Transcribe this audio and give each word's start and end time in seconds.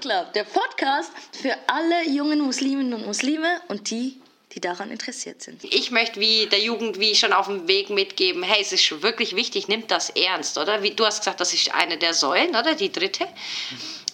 Club, 0.00 0.32
der 0.32 0.44
Podcast 0.44 1.12
für 1.32 1.54
alle 1.66 2.08
jungen 2.08 2.40
Musliminnen 2.40 2.94
und 2.94 3.06
Muslime 3.06 3.60
und 3.68 3.90
die, 3.90 4.20
die 4.52 4.60
daran 4.60 4.90
interessiert 4.90 5.42
sind. 5.42 5.62
Ich 5.62 5.90
möchte 5.90 6.18
wie 6.18 6.46
der 6.46 6.60
Jugend 6.60 6.98
wie 6.98 7.14
schon 7.14 7.32
auf 7.32 7.46
dem 7.46 7.68
Weg 7.68 7.90
mitgeben, 7.90 8.42
hey, 8.42 8.62
es 8.62 8.72
ist 8.72 9.02
wirklich 9.02 9.36
wichtig, 9.36 9.68
nimmt 9.68 9.90
das 9.90 10.10
ernst, 10.10 10.58
oder? 10.58 10.82
Wie 10.82 10.90
du 10.90 11.04
hast 11.04 11.20
gesagt, 11.20 11.40
das 11.40 11.52
ist 11.52 11.72
eine 11.74 11.98
der 11.98 12.14
Säulen, 12.14 12.50
oder? 12.50 12.74
Die 12.74 12.90
dritte. 12.90 13.26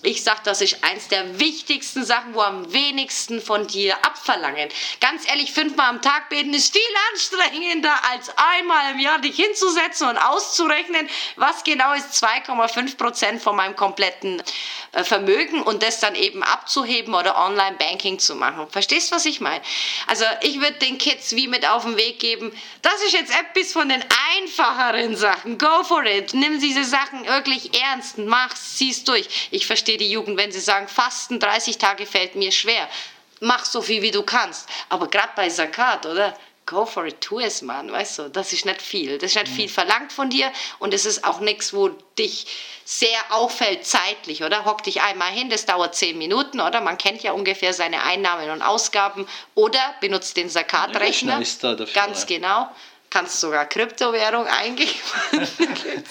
Ich 0.02 0.22
sage, 0.22 0.40
das 0.44 0.60
ist 0.60 0.84
eins 0.84 1.08
der 1.08 1.40
wichtigsten 1.40 2.04
Sachen, 2.04 2.34
wo 2.34 2.40
am 2.40 2.72
wenigsten 2.72 3.40
von 3.40 3.66
dir 3.66 3.96
abverlangen. 4.04 4.68
Ganz 5.00 5.26
ehrlich, 5.28 5.52
fünfmal 5.52 5.88
am 5.88 6.02
Tag 6.02 6.28
beten 6.28 6.52
ist 6.52 6.72
viel 6.72 6.82
anstrengender, 7.12 7.94
als 8.10 8.30
einmal 8.36 8.92
im 8.92 9.00
Jahr 9.00 9.18
dich 9.18 9.36
hinzusetzen 9.36 10.08
und 10.08 10.18
auszurechnen, 10.18 11.08
was 11.36 11.64
genau 11.64 11.92
ist 11.94 12.22
2,5 12.22 12.96
Prozent 12.96 13.42
von 13.42 13.56
meinem 13.56 13.74
kompletten 13.74 14.42
äh, 14.92 15.02
Vermögen 15.02 15.62
und 15.62 15.82
das 15.82 16.00
dann 16.00 16.14
eben 16.14 16.42
abzuheben 16.42 17.14
oder 17.14 17.38
Online-Banking 17.38 18.18
zu 18.18 18.34
machen. 18.34 18.68
Verstehst 18.68 19.10
du, 19.10 19.16
was 19.16 19.24
ich 19.24 19.40
meine? 19.40 19.62
Also 20.06 20.24
ich 20.42 20.60
würde 20.60 20.74
den 20.74 20.98
Kids 20.98 21.34
wie 21.34 21.48
mit 21.48 21.66
auf 21.66 21.84
den 21.84 21.96
Weg 21.96 22.20
geben, 22.20 22.52
das 22.82 23.02
ist 23.02 23.12
jetzt 23.12 23.32
etwas 23.32 23.72
von 23.72 23.88
den 23.88 24.04
einfacheren 24.36 25.16
Sachen. 25.16 25.58
Go 25.58 25.82
for 25.84 26.04
it. 26.04 26.34
Nimm 26.34 26.60
diese 26.60 26.84
Sachen 26.84 27.26
wirklich 27.26 27.80
ernst. 27.80 28.18
Mach's, 28.18 28.76
zieh's 28.76 29.02
durch. 29.04 29.48
Ich 29.50 29.66
verstehe 29.66 29.85
die 29.86 30.10
Jugend, 30.10 30.36
wenn 30.36 30.52
sie 30.52 30.60
sagen, 30.60 30.88
Fasten 30.88 31.38
30 31.40 31.78
Tage 31.78 32.06
fällt 32.06 32.34
mir 32.34 32.52
schwer. 32.52 32.88
Mach 33.40 33.64
so 33.64 33.82
viel, 33.82 34.02
wie 34.02 34.10
du 34.10 34.22
kannst. 34.22 34.68
Aber 34.88 35.08
gerade 35.08 35.32
bei 35.36 35.48
Zakat, 35.48 36.06
oder? 36.06 36.36
Go 36.66 36.84
for 36.84 37.06
it, 37.06 37.20
tu 37.20 37.38
es, 37.38 37.62
Mann, 37.62 37.92
weißt 37.92 38.18
du, 38.18 38.28
das 38.28 38.52
ist 38.52 38.64
nicht 38.66 38.82
viel. 38.82 39.18
Das 39.18 39.30
ist 39.30 39.36
nicht 39.36 39.48
viel 39.48 39.68
verlangt 39.68 40.12
von 40.12 40.30
dir 40.30 40.50
und 40.80 40.92
es 40.92 41.06
ist 41.06 41.22
auch 41.22 41.38
nichts, 41.38 41.72
wo 41.72 41.90
dich 42.18 42.48
sehr 42.84 43.20
auffällt 43.30 43.86
zeitlich, 43.86 44.42
oder? 44.42 44.64
Hock 44.64 44.82
dich 44.82 45.00
einmal 45.00 45.30
hin, 45.30 45.48
das 45.48 45.64
dauert 45.64 45.94
zehn 45.94 46.18
Minuten, 46.18 46.60
oder? 46.60 46.80
Man 46.80 46.98
kennt 46.98 47.22
ja 47.22 47.30
ungefähr 47.30 47.72
seine 47.72 48.02
Einnahmen 48.02 48.50
und 48.50 48.62
Ausgaben 48.62 49.28
oder 49.54 49.94
benutzt 50.00 50.36
den 50.36 50.50
Zakat-Rechner. 50.50 51.40
Ganz 51.94 52.26
genau 52.26 52.68
kannst 53.16 53.40
sogar 53.40 53.66
Kryptowährung 53.66 54.46
eingeben. 54.62 54.90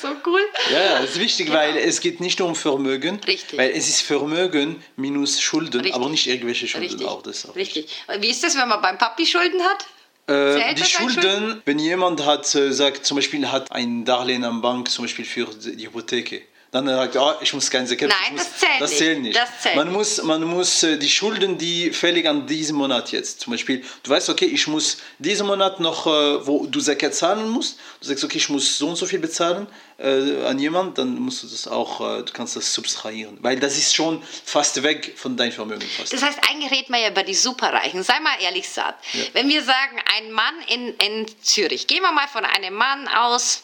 so 0.02 0.08
cool. 0.25 0.42
Ja, 0.72 1.02
das 1.02 1.11
ist 1.11 1.20
wichtig, 1.20 1.48
genau. 1.48 1.59
weil 1.59 1.78
es 1.78 2.02
geht 2.02 2.20
nicht 2.20 2.39
nur 2.39 2.48
um 2.48 2.56
Vermögen. 2.56 3.20
Richtig. 3.28 3.59
Weil 3.59 3.72
es 3.72 3.88
ist 3.88 4.02
Vermögen 4.02 4.84
minus 4.95 5.39
Schulden, 5.39 5.81
Richtig. 5.81 5.94
aber 5.94 6.09
nicht 6.09 6.26
irgendwelche 6.26 6.67
Schulden. 6.67 6.88
Richtig. 6.88 7.08
Auch, 7.08 7.22
das 7.22 7.48
auch 7.48 7.56
Richtig. 7.56 7.89
Wie 8.20 8.30
ist 8.30 8.44
das, 8.44 8.58
wenn 8.58 8.67
man 8.67 8.81
beim 8.81 8.98
Papi 8.98 9.26
Schulden 9.26 9.61
hat? 9.61 9.86
Äh, 10.28 10.73
die 10.73 10.83
Schulden, 10.83 11.22
Schulden, 11.22 11.61
wenn 11.66 11.78
jemand 11.78 12.26
hat, 12.26 12.56
äh, 12.56 12.72
sagt, 12.72 13.06
zum 13.06 13.17
Beispiel 13.17 13.52
hat 13.52 13.72
ein 13.72 14.06
Darlehen 14.06 14.44
am 14.44 14.61
Bank, 14.61 14.89
zum 14.89 15.06
Beispiel 15.06 15.26
für 15.26 15.45
die 15.45 15.86
Hypothek 15.86 16.48
dann 16.76 16.88
sagt 16.88 17.16
er, 17.16 17.23
oh, 17.23 17.34
ich 17.40 17.54
muss 17.54 17.72
keine 17.72 17.88
Sekretärin. 17.88 18.22
Nein, 18.28 18.36
das 18.36 18.58
zählt, 18.58 18.81
das 18.81 18.98
zählt 18.98 19.22
nicht. 19.22 19.38
Das 19.38 19.62
zählt 19.62 19.78
man, 19.78 19.90
muss, 19.94 20.22
man 20.22 20.44
muss 20.44 20.84
äh, 20.84 20.98
die 20.98 21.08
Schulden, 21.08 21.58
die 21.58 21.92
fällig 21.92 22.28
an 22.28 22.48
diesem 22.48 22.76
Monat 22.76 23.14
jetzt, 23.14 23.40
zum 23.40 23.52
Beispiel, 23.52 23.82
du 24.04 24.12
weißt, 24.12 24.28
okay, 24.30 24.45
ich 24.45 24.67
muss 24.67 24.98
diesen 25.17 25.48
Monat 25.48 25.80
noch, 25.80 26.06
äh, 26.06 26.45
wo 26.45 26.66
du 26.66 26.82
Zakat 26.82 27.16
zahlen 27.16 27.48
musst, 27.48 27.80
du 28.02 28.08
sagst, 28.08 28.26
okay, 28.26 28.38
ich 28.40 28.50
muss 28.50 28.78
so 28.78 28.90
und 28.90 28.98
so 28.98 29.06
viel 29.06 29.20
bezahlen 29.20 29.67
äh, 29.98 30.44
an 30.45 30.59
jemand, 30.59 30.98
dann 30.98 31.17
musst 31.17 31.44
du 31.44 31.48
das 31.48 31.66
auch, 31.66 32.02
äh, 32.02 32.23
du 32.23 32.34
kannst 32.34 32.58
das 32.58 32.73
subtrahieren, 32.73 33.38
weil 33.42 33.58
das 33.58 33.78
ist 33.78 33.95
schon 33.95 34.22
fast 34.44 34.84
weg 34.84 35.14
von 35.16 35.38
deinem 35.38 35.54
Vermögen. 35.54 35.88
Fast. 35.98 36.12
Das 36.12 36.22
heißt, 36.22 36.39
eigentlich 36.50 36.72
reden 36.73 36.94
wir 36.94 37.00
ja 37.00 37.10
über 37.10 37.23
die 37.23 37.36
Superreichen. 37.36 38.04
Sei 38.04 38.20
mal 38.20 38.36
ehrlich, 38.42 38.67
Saad. 38.67 38.95
Ja. 39.14 39.23
Wenn 39.32 39.48
wir 39.48 39.64
sagen, 39.64 40.02
ein 40.17 40.30
Mann 40.34 40.56
in, 40.67 40.94
in 40.95 41.26
Zürich, 41.42 41.88
gehen 41.88 42.02
wir 42.02 42.12
mal 42.12 42.28
von 42.28 42.44
einem 42.44 42.73
Mann 42.73 43.08
aus, 43.08 43.64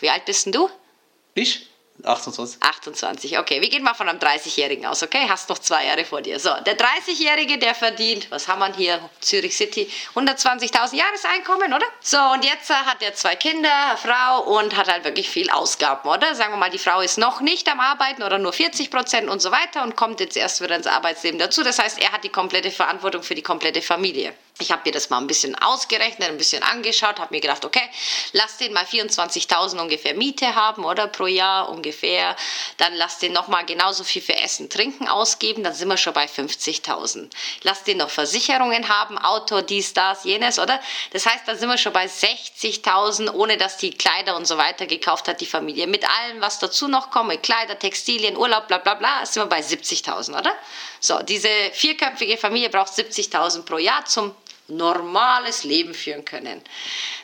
wie 0.00 0.08
alt 0.08 0.24
bist 0.24 0.46
denn 0.46 0.52
du? 0.52 0.70
Ich? 1.34 1.68
28. 2.04 2.62
28, 2.62 3.38
okay. 3.38 3.60
Wir 3.60 3.68
gehen 3.68 3.82
mal 3.82 3.94
von 3.94 4.08
einem 4.08 4.18
30-Jährigen 4.18 4.86
aus, 4.86 5.02
okay? 5.02 5.26
Hast 5.28 5.48
noch 5.48 5.58
zwei 5.58 5.86
Jahre 5.86 6.04
vor 6.04 6.22
dir. 6.22 6.38
So, 6.38 6.50
der 6.64 6.76
30-Jährige, 6.76 7.58
der 7.58 7.74
verdient, 7.74 8.30
was 8.30 8.48
haben 8.48 8.60
wir 8.60 8.72
hier, 8.74 9.10
Zürich 9.20 9.56
City, 9.56 9.90
120.000 10.14 10.94
Jahreseinkommen, 10.94 11.72
oder? 11.72 11.86
So, 12.00 12.18
und 12.18 12.44
jetzt 12.44 12.70
hat 12.70 13.02
er 13.02 13.14
zwei 13.14 13.36
Kinder, 13.36 13.70
eine 13.88 13.96
Frau 13.96 14.58
und 14.58 14.76
hat 14.76 14.88
halt 14.88 15.04
wirklich 15.04 15.28
viel 15.28 15.50
Ausgaben, 15.50 16.08
oder? 16.08 16.34
Sagen 16.34 16.52
wir 16.52 16.58
mal, 16.58 16.70
die 16.70 16.78
Frau 16.78 17.00
ist 17.00 17.18
noch 17.18 17.40
nicht 17.40 17.68
am 17.70 17.80
Arbeiten 17.80 18.22
oder 18.22 18.38
nur 18.38 18.52
40 18.52 18.90
Prozent 18.90 19.28
und 19.28 19.40
so 19.40 19.50
weiter 19.50 19.82
und 19.82 19.96
kommt 19.96 20.20
jetzt 20.20 20.36
erst 20.36 20.60
wieder 20.60 20.76
ins 20.76 20.86
Arbeitsleben 20.86 21.38
dazu. 21.38 21.62
Das 21.62 21.78
heißt, 21.78 22.00
er 22.00 22.12
hat 22.12 22.24
die 22.24 22.28
komplette 22.28 22.70
Verantwortung 22.70 23.22
für 23.22 23.34
die 23.34 23.42
komplette 23.42 23.82
Familie. 23.82 24.34
Ich 24.58 24.70
habe 24.70 24.82
mir 24.86 24.92
das 24.92 25.10
mal 25.10 25.18
ein 25.18 25.26
bisschen 25.26 25.54
ausgerechnet, 25.54 26.30
ein 26.30 26.38
bisschen 26.38 26.62
angeschaut, 26.62 27.18
habe 27.18 27.34
mir 27.34 27.42
gedacht, 27.42 27.66
okay, 27.66 27.82
lass 28.32 28.56
den 28.56 28.72
mal 28.72 28.84
24.000 28.84 29.78
ungefähr 29.78 30.14
Miete 30.14 30.54
haben, 30.54 30.82
oder 30.82 31.08
pro 31.08 31.26
Jahr 31.26 31.68
ungefähr. 31.68 32.34
Dann 32.78 32.94
lass 32.94 33.18
den 33.18 33.34
noch 33.34 33.48
mal 33.48 33.66
genauso 33.66 34.02
viel 34.02 34.22
für 34.22 34.34
Essen, 34.34 34.70
Trinken 34.70 35.08
ausgeben, 35.08 35.62
dann 35.62 35.74
sind 35.74 35.88
wir 35.88 35.98
schon 35.98 36.14
bei 36.14 36.24
50.000. 36.24 37.28
Lass 37.64 37.84
den 37.84 37.98
noch 37.98 38.08
Versicherungen 38.08 38.88
haben, 38.88 39.18
Auto, 39.18 39.60
dies, 39.60 39.92
das, 39.92 40.24
jenes, 40.24 40.58
oder? 40.58 40.80
Das 41.10 41.26
heißt, 41.26 41.46
dann 41.46 41.58
sind 41.58 41.68
wir 41.68 41.76
schon 41.76 41.92
bei 41.92 42.06
60.000, 42.06 43.34
ohne 43.34 43.58
dass 43.58 43.76
die 43.76 43.90
Kleider 43.90 44.36
und 44.36 44.46
so 44.46 44.56
weiter 44.56 44.86
gekauft 44.86 45.28
hat, 45.28 45.42
die 45.42 45.46
Familie. 45.46 45.86
Mit 45.86 46.08
allem, 46.08 46.40
was 46.40 46.60
dazu 46.60 46.88
noch 46.88 47.10
kommt, 47.10 47.28
mit 47.28 47.42
Kleider, 47.42 47.78
Textilien, 47.78 48.38
Urlaub, 48.38 48.68
bla 48.68 48.78
bla 48.78 48.94
bla, 48.94 49.26
sind 49.26 49.42
wir 49.42 49.48
bei 49.48 49.60
70.000, 49.60 50.38
oder? 50.38 50.54
So, 50.98 51.22
diese 51.22 51.48
vierköpfige 51.72 52.38
Familie 52.38 52.70
braucht 52.70 52.94
70.000 52.94 53.62
pro 53.66 53.76
Jahr 53.76 54.06
zum 54.06 54.34
normales 54.68 55.64
Leben 55.64 55.94
führen 55.94 56.24
können. 56.24 56.62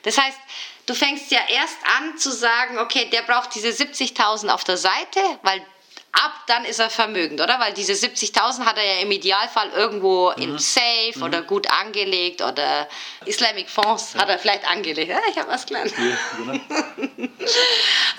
Das 0.02 0.18
heißt, 0.18 0.38
du 0.86 0.94
fängst 0.94 1.30
ja 1.30 1.40
erst 1.48 1.78
an 1.98 2.18
zu 2.18 2.30
sagen, 2.30 2.78
okay, 2.78 3.08
der 3.10 3.22
braucht 3.22 3.54
diese 3.54 3.68
70.000 3.68 4.48
auf 4.48 4.64
der 4.64 4.76
Seite, 4.76 5.20
weil 5.42 5.64
ab 6.12 6.32
dann 6.46 6.64
ist 6.64 6.78
er 6.78 6.90
vermögend, 6.90 7.40
oder? 7.40 7.58
Weil 7.58 7.72
diese 7.72 7.92
70.000 7.92 8.64
hat 8.64 8.76
er 8.76 8.84
ja 8.84 9.00
im 9.00 9.10
Idealfall 9.10 9.70
irgendwo 9.70 10.32
mhm. 10.36 10.42
im 10.42 10.58
Safe 10.58 11.12
mhm. 11.16 11.22
oder 11.22 11.42
gut 11.42 11.70
angelegt 11.70 12.42
oder 12.42 12.88
Islamic 13.24 13.68
Fonds 13.68 14.12
ja. 14.14 14.20
hat 14.20 14.28
er 14.28 14.38
vielleicht 14.38 14.68
angelegt. 14.68 15.08
Ja, 15.08 15.20
ich 15.30 15.38
habe 15.38 15.50
was 15.50 15.66
gelernt. 15.66 15.92
Ja, 15.96 16.18
genau. 16.36 16.60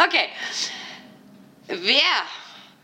okay. 0.06 0.30
Wer 1.68 2.02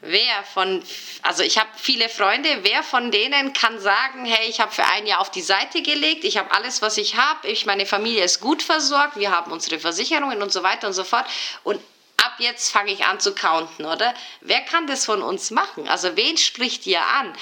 Wer 0.01 0.43
von, 0.53 0.81
also 1.23 1.43
ich 1.43 1.57
habe 1.57 1.69
viele 1.75 2.07
Freunde, 2.07 2.59
wer 2.61 2.83
von 2.83 3.11
denen 3.11 3.51
kann 3.51 3.79
sagen, 3.79 4.23
hey, 4.23 4.47
ich 4.47 4.61
habe 4.61 4.71
für 4.71 4.85
ein 4.85 5.05
Jahr 5.05 5.19
auf 5.19 5.29
die 5.29 5.41
Seite 5.41 5.81
gelegt, 5.81 6.23
ich 6.23 6.37
habe 6.37 6.51
alles, 6.51 6.81
was 6.81 6.97
ich 6.97 7.17
habe, 7.17 7.47
ich, 7.49 7.65
meine 7.65 7.85
Familie 7.85 8.23
ist 8.23 8.39
gut 8.39 8.63
versorgt, 8.63 9.17
wir 9.17 9.31
haben 9.31 9.51
unsere 9.51 9.77
Versicherungen 9.77 10.41
und 10.41 10.53
so 10.53 10.63
weiter 10.63 10.87
und 10.87 10.93
so 10.93 11.03
fort 11.03 11.25
und 11.63 11.81
ab 12.23 12.35
jetzt 12.37 12.71
fange 12.71 12.91
ich 12.91 13.03
an 13.03 13.19
zu 13.19 13.35
counten, 13.35 13.85
oder? 13.85 14.13
Wer 14.39 14.61
kann 14.61 14.87
das 14.87 15.05
von 15.05 15.21
uns 15.21 15.51
machen? 15.51 15.87
Also 15.89 16.15
wen 16.15 16.37
spricht 16.37 16.87
ihr 16.87 17.05
an? 17.05 17.33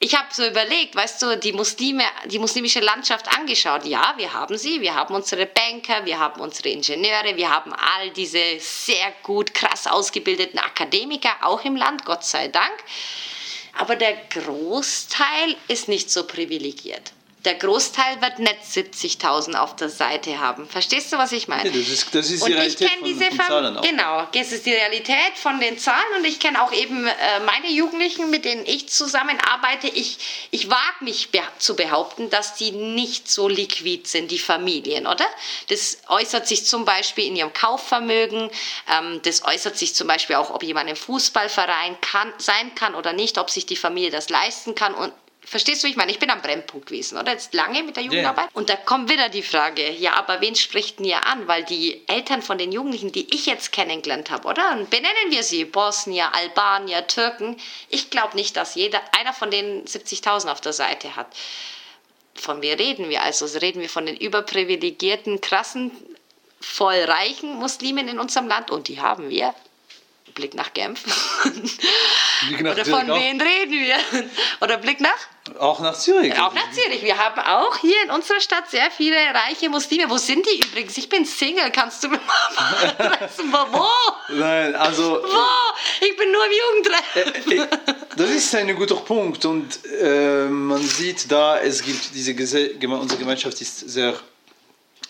Ich 0.00 0.14
habe 0.14 0.28
so 0.30 0.46
überlegt, 0.46 0.94
weißt 0.94 1.22
du, 1.22 1.36
die 1.36 1.52
Muslime, 1.52 2.04
die 2.26 2.38
muslimische 2.38 2.78
Landschaft 2.78 3.26
angeschaut. 3.36 3.84
Ja, 3.84 4.14
wir 4.16 4.32
haben 4.32 4.56
sie, 4.56 4.80
wir 4.80 4.94
haben 4.94 5.14
unsere 5.14 5.46
Banker, 5.46 6.04
wir 6.04 6.20
haben 6.20 6.40
unsere 6.40 6.68
Ingenieure, 6.68 7.36
wir 7.36 7.50
haben 7.50 7.72
all 7.72 8.10
diese 8.10 8.60
sehr 8.60 9.12
gut, 9.24 9.52
krass 9.54 9.88
ausgebildeten 9.88 10.60
Akademiker 10.60 11.30
auch 11.42 11.64
im 11.64 11.74
Land, 11.74 12.04
Gott 12.04 12.24
sei 12.24 12.46
Dank. 12.46 12.74
Aber 13.76 13.96
der 13.96 14.16
Großteil 14.30 15.56
ist 15.66 15.88
nicht 15.88 16.10
so 16.10 16.24
privilegiert 16.24 17.12
der 17.48 17.54
Großteil 17.54 18.20
wird 18.20 18.40
nicht 18.40 18.58
70.000 18.62 19.54
auf 19.54 19.74
der 19.74 19.88
Seite 19.88 20.38
haben. 20.38 20.68
Verstehst 20.68 21.10
du, 21.10 21.16
was 21.16 21.32
ich 21.32 21.48
meine? 21.48 21.70
Ja, 21.70 21.78
das 21.78 21.88
ist, 21.88 22.14
das 22.14 22.30
ist 22.30 22.46
die 22.46 22.52
Realität 22.52 22.90
ich 23.00 23.04
diese 23.04 23.24
von, 23.24 23.38
Zahlen 23.38 23.78
auch. 23.78 23.80
Genau, 23.80 24.28
das 24.34 24.52
ist 24.52 24.66
die 24.66 24.74
Realität 24.74 25.32
von 25.36 25.58
den 25.58 25.78
Zahlen 25.78 26.18
und 26.18 26.26
ich 26.26 26.40
kenne 26.40 26.62
auch 26.62 26.72
eben 26.72 27.06
äh, 27.06 27.40
meine 27.46 27.70
Jugendlichen, 27.70 28.28
mit 28.28 28.44
denen 28.44 28.66
ich 28.66 28.90
zusammenarbeite. 28.90 29.88
Ich, 29.88 30.48
ich 30.50 30.68
wage 30.68 31.04
mich 31.04 31.30
be 31.30 31.40
zu 31.58 31.74
behaupten, 31.74 32.28
dass 32.28 32.54
die 32.54 32.70
nicht 32.70 33.30
so 33.30 33.48
liquid 33.48 34.06
sind, 34.06 34.30
die 34.30 34.38
Familien, 34.38 35.06
oder? 35.06 35.24
Das 35.70 36.02
äußert 36.08 36.46
sich 36.46 36.66
zum 36.66 36.84
Beispiel 36.84 37.28
in 37.28 37.36
ihrem 37.36 37.54
Kaufvermögen, 37.54 38.50
ähm, 38.92 39.22
das 39.24 39.42
äußert 39.42 39.78
sich 39.78 39.94
zum 39.94 40.06
Beispiel 40.06 40.36
auch, 40.36 40.50
ob 40.50 40.62
jemand 40.62 40.90
im 40.90 40.96
Fußballverein 40.96 41.98
kann, 42.02 42.30
sein 42.36 42.74
kann 42.74 42.94
oder 42.94 43.14
nicht, 43.14 43.38
ob 43.38 43.48
sich 43.48 43.64
die 43.64 43.76
Familie 43.76 44.10
das 44.10 44.28
leisten 44.28 44.74
kann 44.74 44.92
und 44.92 45.14
Verstehst 45.48 45.82
du, 45.82 45.88
ich 45.88 45.96
meine, 45.96 46.12
ich 46.12 46.18
bin 46.18 46.28
am 46.28 46.42
Brennpunkt 46.42 46.88
gewesen, 46.88 47.16
oder? 47.16 47.32
Jetzt 47.32 47.54
lange 47.54 47.82
mit 47.82 47.96
der 47.96 48.02
Jugendarbeit. 48.02 48.44
Yeah. 48.44 48.50
Und 48.52 48.68
da 48.68 48.76
kommt 48.76 49.08
wieder 49.10 49.30
die 49.30 49.42
Frage, 49.42 49.90
ja, 49.92 50.12
aber 50.12 50.42
wen 50.42 50.54
spricht 50.54 50.98
denn 50.98 51.06
ihr 51.06 51.24
an? 51.24 51.48
Weil 51.48 51.64
die 51.64 52.02
Eltern 52.06 52.42
von 52.42 52.58
den 52.58 52.70
Jugendlichen, 52.70 53.12
die 53.12 53.34
ich 53.34 53.46
jetzt 53.46 53.72
kennengelernt 53.72 54.30
habe, 54.30 54.46
oder? 54.46 54.72
Und 54.72 54.90
benennen 54.90 55.30
wir 55.30 55.42
sie, 55.42 55.64
Bosnier, 55.64 56.34
Albanier, 56.34 57.06
Türken. 57.06 57.56
Ich 57.88 58.10
glaube 58.10 58.36
nicht, 58.36 58.58
dass 58.58 58.74
jeder, 58.74 59.00
einer 59.18 59.32
von 59.32 59.50
denen 59.50 59.86
70.000 59.86 60.52
auf 60.52 60.60
der 60.60 60.74
Seite 60.74 61.16
hat. 61.16 61.28
Von 62.34 62.60
wem 62.60 62.76
reden 62.76 63.08
wir 63.08 63.22
also? 63.22 63.46
Reden 63.58 63.80
wir 63.80 63.88
von 63.88 64.04
den 64.04 64.18
überprivilegierten, 64.18 65.40
krassen, 65.40 65.92
voll 66.60 67.04
reichen 67.04 67.54
Muslimen 67.54 68.06
in 68.06 68.18
unserem 68.18 68.48
Land? 68.48 68.70
Und 68.70 68.88
die 68.88 69.00
haben 69.00 69.30
wir. 69.30 69.54
Blick 70.38 70.54
nach 70.54 70.72
Genf. 70.72 71.02
Blick 72.46 72.60
nach 72.62 72.72
Oder 72.72 72.84
von 72.84 73.08
wem 73.08 73.40
reden 73.40 73.72
wir? 73.72 73.96
Oder 74.60 74.76
Blick 74.76 75.00
nach? 75.00 75.18
Auch 75.58 75.80
nach 75.80 75.98
Zürich. 75.98 76.32
Auch 76.38 76.54
nach 76.54 76.70
Zürich. 76.70 77.02
Wir 77.02 77.18
haben 77.18 77.40
auch 77.40 77.76
hier 77.78 78.00
in 78.04 78.12
unserer 78.12 78.40
Stadt 78.40 78.70
sehr 78.70 78.88
viele 78.92 79.16
reiche 79.16 79.68
Muslime. 79.68 80.08
Wo 80.08 80.16
sind 80.16 80.46
die 80.46 80.60
übrigens? 80.60 80.96
Ich 80.96 81.08
bin 81.08 81.24
Single. 81.24 81.72
Kannst 81.72 82.04
du 82.04 82.08
mir 82.08 82.20
mal 82.24 82.94
adressen? 82.98 83.52
Wo? 83.52 83.88
Nein, 84.32 84.76
also 84.76 85.20
Boah, 85.20 85.74
ich 86.00 86.16
bin 86.16 86.30
nur 86.30 86.44
im 86.46 86.52
Jugendtreff. 86.52 87.50
äh, 87.50 87.56
äh, 87.56 87.96
das 88.16 88.30
ist 88.30 88.54
ein 88.54 88.76
guter 88.76 88.94
Punkt 88.96 89.44
und 89.44 89.84
äh, 90.00 90.44
man 90.46 90.80
sieht 90.80 91.32
da, 91.32 91.58
es 91.58 91.82
gibt 91.82 92.14
diese 92.14 92.34
Gese 92.34 92.74
unsere 92.80 93.18
Gemeinschaft 93.18 93.60
ist 93.60 93.90
sehr 93.90 94.14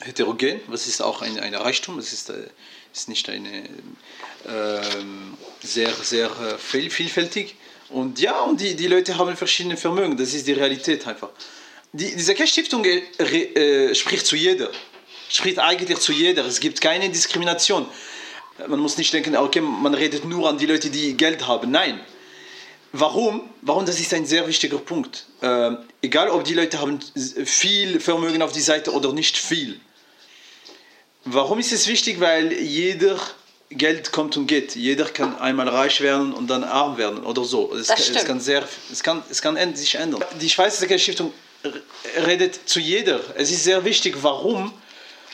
heterogen, 0.00 0.62
was 0.68 0.86
ist 0.86 1.02
auch 1.02 1.20
ein, 1.20 1.38
ein 1.38 1.54
Reichtum, 1.54 1.98
es 1.98 2.14
ist, 2.14 2.30
äh, 2.30 2.48
ist 2.98 3.08
nicht 3.08 3.28
eine 3.28 3.62
ähm, 4.46 5.34
sehr 5.62 5.92
sehr 5.92 6.26
äh, 6.26 6.58
viel, 6.58 6.90
vielfältig 6.90 7.54
und 7.90 8.20
ja 8.20 8.40
und 8.40 8.60
die, 8.60 8.74
die 8.74 8.88
Leute 8.88 9.16
haben 9.16 9.36
verschiedene 9.36 9.76
Vermögen, 9.76 10.16
das 10.16 10.34
ist 10.34 10.46
die 10.46 10.52
Realität 10.52 11.06
einfach. 11.06 11.30
Die, 11.92 12.14
diese 12.14 12.34
Stiftung 12.46 12.84
äh, 12.84 13.02
äh, 13.18 13.94
spricht 13.94 14.26
zu 14.26 14.36
jeder, 14.36 14.70
spricht 15.28 15.58
eigentlich 15.58 15.98
zu 15.98 16.12
jeder. 16.12 16.44
Es 16.44 16.60
gibt 16.60 16.80
keine 16.80 17.08
Diskrimination. 17.08 17.86
Man 18.66 18.80
muss 18.80 18.98
nicht 18.98 19.12
denken, 19.12 19.36
okay, 19.36 19.60
man 19.60 19.94
redet 19.94 20.24
nur 20.24 20.48
an 20.48 20.58
die 20.58 20.66
Leute, 20.66 20.90
die 20.90 21.16
Geld 21.16 21.46
haben. 21.46 21.70
Nein. 21.70 22.00
Warum? 22.92 23.48
Warum? 23.62 23.86
Das 23.86 24.00
ist 24.00 24.12
ein 24.12 24.26
sehr 24.26 24.46
wichtiger 24.48 24.78
Punkt. 24.78 25.26
Äh, 25.40 25.72
egal, 26.02 26.30
ob 26.30 26.44
die 26.44 26.54
Leute 26.54 26.80
haben 26.80 26.98
viel 27.44 28.00
Vermögen 28.00 28.42
auf 28.42 28.52
die 28.52 28.60
Seite 28.60 28.92
oder 28.92 29.12
nicht 29.12 29.36
viel. 29.36 29.80
Warum 31.30 31.58
ist 31.58 31.72
es 31.72 31.86
wichtig? 31.86 32.20
Weil 32.20 32.52
jeder 32.52 33.18
Geld 33.70 34.12
kommt 34.12 34.36
und 34.36 34.46
geht. 34.46 34.74
Jeder 34.76 35.04
kann 35.04 35.38
einmal 35.38 35.68
reich 35.68 36.00
werden 36.00 36.32
und 36.32 36.48
dann 36.48 36.64
arm 36.64 36.96
werden 36.96 37.22
oder 37.24 37.44
so. 37.44 37.74
Es, 37.74 37.88
Das 37.88 38.06
kann, 38.06 38.16
es 38.16 38.24
kann 38.24 38.40
sehr, 38.40 38.68
es 38.90 39.02
kann, 39.02 39.22
es 39.30 39.42
kann 39.42 39.76
sich 39.76 39.94
ändern. 39.94 40.24
Die 40.40 40.48
Schweizer 40.48 40.98
Stiftung 40.98 41.32
redet 42.26 42.60
zu 42.66 42.80
jeder. 42.80 43.20
Es 43.36 43.50
ist 43.50 43.64
sehr 43.64 43.84
wichtig. 43.84 44.16
Warum? 44.22 44.72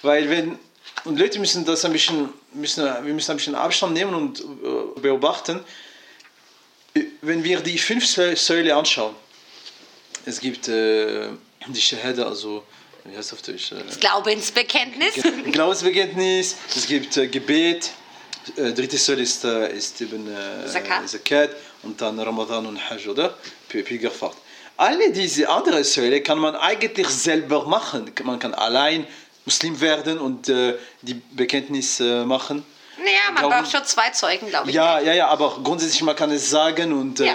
Weil 0.03 0.29
wenn 0.31 0.59
und 1.05 1.19
Leute 1.19 1.39
müssen 1.39 1.65
das 1.65 1.85
ein 1.85 1.93
bisschen, 1.93 2.31
müssen, 2.53 2.85
wir 2.85 3.15
müssen 3.15 3.31
ein 3.33 3.37
bisschen 3.37 3.55
Abstand 3.55 3.93
nehmen 3.95 4.15
und 4.15 4.41
äh, 4.41 5.01
beobachten. 5.01 5.61
Wenn 7.21 7.43
wir 7.45 7.61
die 7.61 7.79
fünf 7.79 8.05
Säu- 8.05 8.37
Säule 8.37 8.75
anschauen, 8.75 9.15
es 10.25 10.41
gibt 10.41 10.69
äh, 10.69 11.29
die 11.67 11.81
Shahada, 11.81 12.25
also 12.27 12.65
wie 13.05 13.17
heißt 13.17 13.33
das 13.33 13.39
auf 13.39 13.43
Deutsch? 13.43 13.73
Äh, 13.73 13.77
Glaubensbekenntnis. 14.01 15.15
Glaubensbekenntnis, 15.53 16.57
es 16.75 16.87
gibt 16.87 17.17
äh, 17.17 17.27
Gebet, 17.29 17.91
äh, 18.57 18.73
dritte 18.73 18.97
Säule 18.99 19.23
ist, 19.23 19.45
äh, 19.45 19.75
ist 19.77 20.01
eben 20.01 20.27
äh, 20.29 20.67
Zakat. 20.67 21.09
Zakat 21.09 21.51
und 21.83 22.01
dann 22.01 22.19
Ramadan 22.19 22.67
und 22.67 22.91
Hajj, 22.91 23.09
oder? 23.09 23.37
Pil- 23.71 23.83
Pilgerfahrt. 23.85 24.37
Alle 24.77 25.13
diese 25.13 25.49
anderen 25.49 25.85
Säule 25.85 26.21
kann 26.21 26.39
man 26.39 26.57
eigentlich 26.57 27.09
selber 27.09 27.65
machen. 27.67 28.11
Man 28.25 28.39
kann 28.39 28.55
allein 28.55 29.07
Muslim 29.45 29.81
werden 29.81 30.19
und 30.19 30.49
äh, 30.49 30.75
die 31.03 31.15
Bekenntnis 31.15 32.01
äh, 32.01 32.25
machen. 32.25 32.65
Naja, 32.99 33.11
man 33.33 33.37
Glauben- 33.43 33.63
braucht 33.63 33.73
schon 33.73 33.85
zwei 33.85 34.11
Zeugen, 34.11 34.49
glaube 34.49 34.69
ich. 34.71 34.75
Ja, 34.77 35.01
ja, 35.01 35.13
ja, 35.15 35.29
aber 35.29 35.59
grundsätzlich 35.63 36.03
man 36.03 36.15
kann 36.17 36.31
es 36.31 36.49
sagen 36.51 36.93
und 36.93 37.19
Ja. 37.19 37.35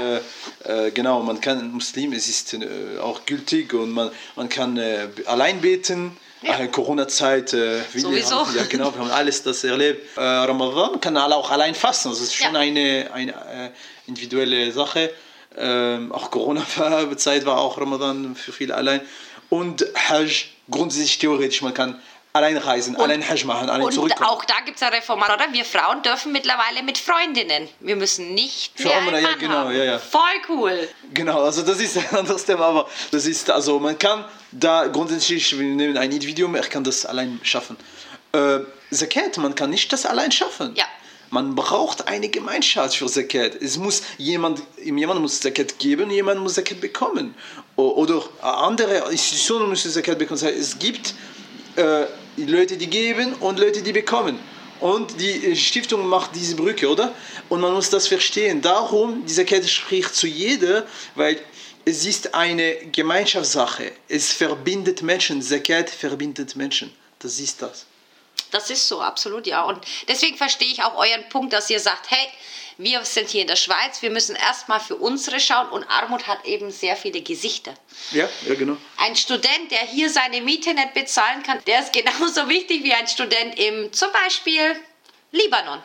äh, 0.65 0.88
äh, 0.88 0.91
genau, 0.91 1.21
man 1.21 1.39
kann 1.41 1.71
Muslim, 1.71 2.13
es 2.13 2.27
ist 2.27 2.53
äh, 2.53 2.67
auch 3.01 3.25
gültig 3.25 3.73
und 3.73 3.91
man, 3.91 4.11
man 4.35 4.47
kann 4.50 4.77
äh, 4.77 5.07
allein 5.25 5.61
beten. 5.61 6.17
Ja. 6.41 6.57
Äh, 6.57 6.67
Corona-Zeit, 6.69 7.51
äh, 7.53 7.81
Sowieso. 7.94 8.38
Haben, 8.47 8.56
ja 8.56 8.63
genau, 8.63 8.94
wir 8.95 9.01
haben 9.01 9.11
alles 9.11 9.44
das 9.44 9.61
erlebt. 9.65 10.17
Äh, 10.17 10.21
Ramadan 10.21 11.01
kann 11.01 11.17
alle 11.17 11.35
auch 11.35 11.51
allein 11.51 11.75
fasten, 11.75 12.07
also 12.09 12.21
es 12.23 12.29
ist 12.29 12.35
schon 12.35 12.53
Ja. 12.53 12.61
eine, 12.61 13.09
eine 13.13 13.31
äh, 13.33 13.69
individuelle 14.07 14.71
Sache. 14.71 15.11
Ähm, 15.57 16.13
auch 16.13 16.31
Corona-Zeit 16.31 17.45
war 17.45 17.57
auch 17.59 17.77
Ramadan 17.77 18.35
für 18.38 18.53
viele 18.53 18.73
allein. 18.75 19.01
Und 19.50 19.85
Hajj, 20.07 20.45
grundsätzlich 20.71 21.17
theoretisch, 21.17 21.61
man 21.61 21.73
kann 21.73 22.01
allein 22.34 22.58
reisen, 22.58 22.96
allein 22.96 23.28
Hajj 23.28 23.46
machen, 23.46 23.70
allein 23.70 23.86
Und 23.86 23.94
zurückkommen. 23.94 24.30
auch 24.30 24.46
da 24.46 24.56
gibt 24.66 24.78
es 24.78 24.84
eine 24.84 24.98
Reformat, 24.98 25.31
oder? 25.34 25.52
Wir 25.52 25.66
Frauen 25.66 26.02
dürfen 26.04 26.31
mittlerweile 26.31 26.84
mit 26.84 26.98
Freundinnen. 26.98 27.68
Wir 27.80 27.96
müssen 27.96 28.34
nicht 28.34 28.74
Für 28.76 28.88
mehr 28.90 28.98
Omra, 29.00 29.08
einen 29.16 29.24
ja, 29.24 29.30
Mann 29.31 29.40
genau, 29.40 29.54
haben. 29.56 29.76
ja, 29.76 29.84
ja. 29.84 30.00
Voll 30.00 30.22
cool. 30.50 30.90
Genau, 31.14 31.42
also 31.42 31.62
das 31.64 31.80
ist 31.80 31.98
ein 32.12 32.18
anderes 32.18 32.46
Thema, 32.46 32.66
aber 32.66 32.90
das 33.12 33.26
ist, 33.26 33.50
also 33.50 33.80
man 33.80 33.98
kann 33.98 34.26
da 34.52 34.88
grundsätzlich, 34.88 35.58
wir 35.58 35.66
nehmen 35.66 35.98
ein 35.98 36.12
Individuum, 36.12 36.56
er 36.56 36.64
kann 36.64 36.84
das 36.84 37.06
allein 37.06 37.40
schaffen. 37.44 37.78
Äh, 38.31 38.60
Zakat, 38.92 39.38
man 39.38 39.56
kann 39.56 39.70
nicht 39.72 39.92
das 39.92 40.06
allein 40.06 40.31
schaffen. 40.31 40.74
Ja. 40.76 40.86
Man 41.31 41.54
braucht 41.54 42.08
eine 42.08 42.28
Gemeinschaft 42.28 42.96
für 42.96 43.06
Zakat. 43.06 43.56
Es 43.62 43.78
muss 43.78 44.02
jemand, 44.18 44.64
jemand 44.84 45.22
muss 45.22 45.40
Zakat 45.40 45.78
geben, 45.78 46.10
jemand 46.10 46.40
muss 46.42 46.56
Zakat 46.56 46.81
bekommen. 46.81 47.36
Oder 47.76 48.24
andere 48.42 49.12
Institutionen 49.12 49.70
müssen 49.70 49.92
Zakat 49.92 50.18
bekommen. 50.18 50.42
Es 50.44 50.80
gibt 50.80 51.14
äh, 51.80 52.08
Leute, 52.38 52.78
die 52.78 52.88
geben 52.88 53.34
und 53.36 53.60
Leute, 53.60 53.81
die 53.81 53.94
bekommen. 53.94 54.40
Und 54.80 55.20
die 55.20 55.56
Stiftung 55.56 56.08
macht 56.08 56.36
diese 56.36 56.56
Brücke, 56.56 56.88
oder? 56.88 57.14
Und 57.50 57.60
man 57.60 57.74
muss 57.74 57.90
das 57.90 58.08
verstehen. 58.08 58.62
Darum, 58.62 59.26
diese 59.26 59.44
Kette 59.44 59.68
spricht 59.68 60.16
zu 60.16 60.26
jeder, 60.26 60.86
weil 61.16 61.40
es 61.86 62.06
ist 62.06 62.34
eine 62.34 62.76
Gemeinschaftssache. 62.92 63.92
Es 64.08 64.31
verbindet 64.31 65.02
Menschen. 65.02 65.42
Zakat 65.42 65.90
verbindet 65.90 66.56
Menschen. 66.56 66.94
Das 67.20 67.40
ist 67.40 67.62
das. 67.62 67.86
Das 68.52 68.70
ist 68.70 68.88
so, 68.88 69.02
absolut, 69.02 69.48
ja. 69.48 69.64
Und 69.64 69.80
deswegen 70.08 70.38
verstehe 70.38 70.72
ich 70.72 70.81
auch 70.81 70.96
euren 70.96 71.28
Punkt, 71.30 71.52
dass 71.54 71.70
ihr 71.70 71.80
sagt, 71.80 72.10
hey, 72.10 72.28
wir 72.80 73.04
sind 73.04 73.30
hier 73.30 73.42
in 73.42 73.48
der 73.48 73.58
Schweiz, 73.58 74.02
wir 74.02 74.10
müssen 74.10 74.38
erstmal 74.38 74.80
für 74.80 74.96
unsere 74.96 75.42
schauen 75.42 75.68
und 75.70 75.84
Armut 75.90 76.28
hat 76.28 76.46
eben 76.46 76.72
sehr 76.72 76.96
viele 76.96 77.22
Gesichter. 77.22 77.74
Ja, 78.12 78.28
ja, 78.48 78.56
genau. 78.56 78.78
Ein 78.98 79.18
Student, 79.18 79.70
der 79.70 79.80
hier 79.80 80.10
seine 80.10 80.40
Miete 80.42 80.74
nicht 80.74 80.94
bezahlen 80.94 81.44
kann, 81.44 81.60
der 81.68 81.81
ist 81.81 81.92
genauso 81.92 82.48
wichtig 82.48 82.84
wie 82.84 82.94
ein 82.94 83.08
Student 83.08 83.60
im 83.60 83.92
zum 83.92 84.08
Beispiel 84.14 84.80
Libanon. 85.31 85.84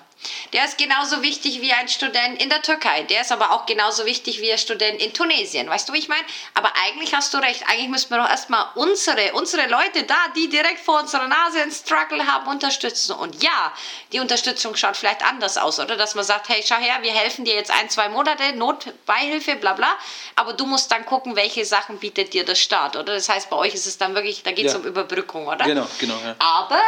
Der 0.52 0.64
ist 0.64 0.78
genauso 0.78 1.22
wichtig 1.22 1.60
wie 1.60 1.72
ein 1.72 1.88
Student 1.88 2.40
in 2.42 2.48
der 2.48 2.62
Türkei. 2.62 3.02
Der 3.04 3.22
ist 3.22 3.32
aber 3.32 3.52
auch 3.52 3.66
genauso 3.66 4.04
wichtig 4.06 4.40
wie 4.40 4.52
ein 4.52 4.58
Student 4.58 5.00
in 5.02 5.12
Tunesien. 5.12 5.68
Weißt 5.68 5.88
du, 5.88 5.92
wie 5.92 5.98
ich 5.98 6.08
meine? 6.08 6.24
Aber 6.54 6.72
eigentlich 6.84 7.14
hast 7.14 7.34
du 7.34 7.38
recht. 7.38 7.62
Eigentlich 7.68 7.88
müssen 7.88 8.10
wir 8.10 8.18
doch 8.18 8.28
erstmal 8.28 8.66
unsere, 8.74 9.32
unsere 9.34 9.68
Leute 9.68 10.04
da, 10.04 10.16
die 10.36 10.48
direkt 10.48 10.80
vor 10.80 11.00
unserer 11.00 11.28
Nase 11.28 11.62
einen 11.62 11.72
Struggle 11.72 12.26
haben, 12.26 12.46
unterstützen. 12.48 13.16
Und 13.16 13.42
ja, 13.42 13.72
die 14.12 14.20
Unterstützung 14.20 14.76
schaut 14.76 14.96
vielleicht 14.96 15.24
anders 15.24 15.56
aus, 15.58 15.78
oder? 15.80 15.96
Dass 15.96 16.14
man 16.14 16.24
sagt, 16.24 16.48
hey, 16.48 16.62
schau 16.66 16.76
her, 16.76 16.98
wir 17.02 17.12
helfen 17.12 17.44
dir 17.44 17.54
jetzt 17.54 17.70
ein, 17.70 17.90
zwei 17.90 18.08
Monate, 18.08 18.52
Notbeihilfe, 18.54 19.56
bla 19.56 19.72
bla. 19.72 19.94
Aber 20.36 20.52
du 20.52 20.66
musst 20.66 20.90
dann 20.90 21.04
gucken, 21.06 21.36
welche 21.36 21.64
Sachen 21.64 21.98
bietet 21.98 22.32
dir 22.34 22.44
der 22.44 22.54
Staat, 22.54 22.96
oder? 22.96 23.14
Das 23.14 23.28
heißt, 23.28 23.50
bei 23.50 23.56
euch 23.56 23.74
ist 23.74 23.86
es 23.86 23.98
dann 23.98 24.14
wirklich, 24.14 24.42
da 24.42 24.52
geht 24.52 24.66
es 24.66 24.72
Ja. 24.72 24.78
um 24.78 24.84
Überbrückung, 24.84 25.46
oder? 25.46 25.64
Genau, 25.64 25.86
genau. 25.98 26.14
Ja. 26.24 26.34
Aber 26.38 26.80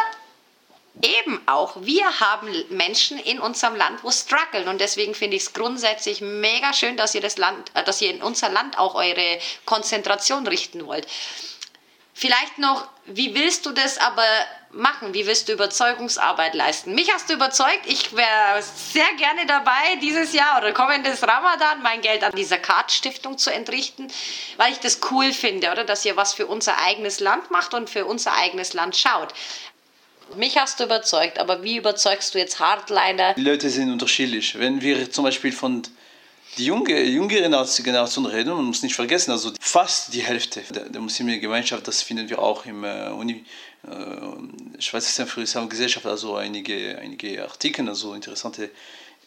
eben 1.03 1.41
auch, 1.47 1.77
wir 1.81 2.21
haben 2.21 2.49
Menschen 2.71 3.19
in 3.19 3.39
unserem 3.39 3.77
Land, 3.77 4.03
wo 4.03 4.11
strugglen. 4.11 4.69
Und 4.69 4.81
deswegen 4.81 5.15
finde 5.15 5.37
ich 5.37 5.43
es 5.43 5.53
grundsätzlich 5.53 6.21
mega 6.21 6.73
schön, 6.73 6.97
dass 6.97 7.15
ihr, 7.15 7.21
das 7.21 7.37
Land, 7.37 7.71
äh, 7.75 7.85
dass 7.85 8.01
ihr 8.01 8.11
in 8.11 8.23
unser 8.23 8.49
Land 8.49 8.79
auch 8.79 8.95
eure 8.95 9.39
Konzentration 9.65 10.47
richten 10.47 10.87
wollt. 10.87 11.07
Vielleicht 12.19 12.57
noch, 12.57 12.89
wie 13.05 13.35
willst 13.35 13.67
du 13.67 13.73
das 13.73 13.99
aber 13.99 14.25
machen? 14.71 15.13
Wie 15.13 15.27
willst 15.27 15.49
du 15.49 15.53
Überzeugungsarbeit 15.53 16.55
leisten? 16.55 16.95
Mich 16.95 17.13
hast 17.13 17.29
du 17.29 17.35
überzeugt. 17.35 17.83
Ich 17.85 18.17
wäre 18.17 18.63
sehr 18.63 19.13
gerne 19.19 19.45
dabei, 19.45 19.97
dieses 20.01 20.33
Jahr 20.33 20.59
oder 20.59 20.73
kommendes 20.73 21.23
Ramadan 21.23 21.83
mein 21.83 22.01
Geld 22.01 22.25
an 22.25 22.33
dieser 22.35 22.57
Kart-Stiftung 22.57 23.37
zu 23.37 23.53
entrichten, 23.53 24.09
weil 24.57 24.73
ich 24.73 24.81
das 24.81 25.01
cool 25.11 25.31
finde, 25.35 25.71
oder? 25.71 25.85
Dass 25.85 26.07
ihr 26.07 26.17
was 26.17 26.33
für 26.33 26.47
unser 26.47 26.79
eigenes 26.79 27.21
Land 27.21 27.51
macht 27.51 27.75
und 27.75 27.91
für 27.91 28.07
unser 28.07 28.33
eigenes 28.35 28.73
Land 28.73 28.97
schaut. 28.97 29.35
Mich 30.35 30.59
hast 30.59 30.81
du 30.81 30.85
überzeugt, 30.85 31.39
aber 31.39 31.63
wie 31.63 31.77
überzeugst 31.77 32.35
du 32.35 32.39
jetzt 32.39 32.59
Hardliner? 32.59 33.35
Die 33.35 33.43
Leute 33.43 33.71
sind 33.71 33.91
unterschiedlich. 33.91 34.59
Wenn 34.59 34.81
wir 34.81 35.11
zum 35.11 35.25
Beispiel 35.25 35.53
von 35.53 35.83
die 36.59 36.67
junge, 36.67 37.03
jüngere 37.03 37.67
Generation 37.83 38.27
reden, 38.27 38.55
man 38.55 38.65
muss 38.65 38.83
nicht 38.83 38.95
vergessen, 38.95 39.31
also 39.31 39.53
fast 39.61 40.15
die 40.15 40.23
Hälfte 40.23 40.63
der, 40.71 40.89
der 40.89 41.01
muslimischen 41.01 41.41
Gemeinschaft, 41.41 41.87
das 41.87 42.03
finden 42.03 42.29
wir 42.29 42.39
auch 42.39 42.65
im 42.67 42.83
äh, 42.85 43.09
Uni, 43.11 43.45
äh, 43.87 44.81
Schweizer 44.81 45.27
für 45.27 45.43
Islam 45.43 45.69
Gesellschaft, 45.69 46.07
also 46.07 46.37
einige, 46.37 46.99
einige 46.99 47.43
Artikel, 47.45 47.89
also 47.89 48.15
interessante 48.15 48.71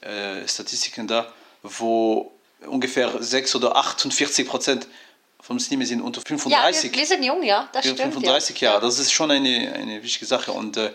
äh, 0.01 0.47
Statistiken 0.47 1.07
da, 1.07 1.31
wo 1.61 2.31
ungefähr 2.65 3.21
6 3.21 3.55
oder 3.55 3.75
48 3.75 4.47
Prozent 4.47 4.87
von 5.49 5.55
Muslimen 5.55 5.83
sind 5.87 6.01
unter 6.01 6.19
Ja, 6.21 6.25
35. 6.27 6.91
wir, 6.91 6.99
wir 6.99 7.05
sind 7.07 7.23
jung, 7.23 7.41
ja, 7.41 7.67
das 7.73 7.83
Ja, 7.83 7.93
stimmt. 7.93 8.13
35 8.13 8.61
ja. 8.61 8.69
Jahre, 8.69 8.81
das 8.85 8.99
ist 8.99 9.11
schon 9.11 9.31
eine, 9.31 9.73
eine 9.73 10.03
wichtige 10.03 10.27
Sache. 10.27 10.51
Und 10.51 10.77
äh, 10.77 10.91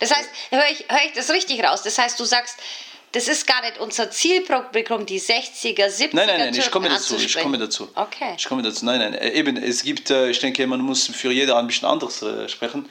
Das 0.00 0.10
heißt, 0.10 0.28
höre 0.50 0.68
ich, 0.72 0.84
hör 0.88 0.98
ich 1.06 1.12
das 1.12 1.30
richtig 1.30 1.62
raus? 1.62 1.82
Das 1.84 1.96
heißt, 1.96 2.18
du 2.18 2.24
sagst, 2.24 2.56
das 3.12 3.28
ist 3.28 3.46
gar 3.46 3.62
nicht 3.62 3.78
unser 3.78 4.10
Zielpublikum, 4.10 5.06
die 5.06 5.20
60er, 5.20 5.86
70er 5.86 6.08
Nein, 6.12 6.26
nein, 6.26 6.26
nein, 6.26 6.48
ich 6.48 6.56
Türken 6.56 6.72
komme 6.72 6.88
dazu. 6.88 7.16
Ich 7.16 7.38
komme 7.38 7.56
dazu. 7.56 7.88
Okay. 7.94 8.34
Ich 8.36 8.46
komme 8.46 8.62
dazu. 8.62 8.84
Nein, 8.84 8.98
nein. 8.98 9.14
äh, 9.14 9.30
Eben, 9.30 9.56
es 9.56 9.84
gibt, 9.84 10.10
äh, 10.10 10.28
ich 10.28 10.40
denke, 10.40 10.66
man 10.66 10.80
muss 10.80 11.06
für 11.06 11.30
jeder 11.30 11.56
ein 11.56 11.68
bisschen 11.68 11.86
anders 11.88 12.20
äh, 12.22 12.48
sprechen. 12.48 12.88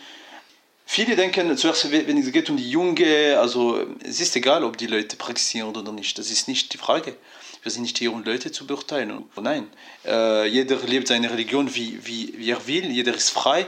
Viele 0.85 1.17
denken 1.17 1.57
zuerst, 1.57 1.91
wenn 1.91 2.17
es 2.17 2.31
geht 2.31 2.49
um 2.49 2.55
die 2.55 2.69
Junge, 2.71 3.37
also 3.41 3.85
es 4.05 4.21
ist 4.21 4.37
egal, 4.37 4.63
ob 4.63 4.77
die 4.77 4.87
Leute 4.87 5.17
praktizieren 5.17 5.75
oder 5.75 5.91
nicht. 5.91 6.17
Das 6.17 6.31
ist 6.31 6.47
nicht 6.47 6.71
die 6.73 6.77
Frage. 6.77 7.17
Wir 7.63 7.71
sind 7.71 7.83
nicht 7.83 7.97
hier, 7.97 8.11
um 8.13 8.23
Leute 8.23 8.51
zu 8.51 8.65
beurteilen. 8.65 9.25
Nein, 9.35 9.67
äh, 10.05 10.47
jeder 10.47 10.77
lebt 10.77 11.07
seine 11.07 11.29
Religion, 11.29 11.73
wie, 11.75 12.05
wie, 12.05 12.33
wie 12.37 12.51
er 12.51 12.65
will. 12.67 12.89
Jeder 12.91 13.13
ist 13.13 13.29
frei. 13.29 13.65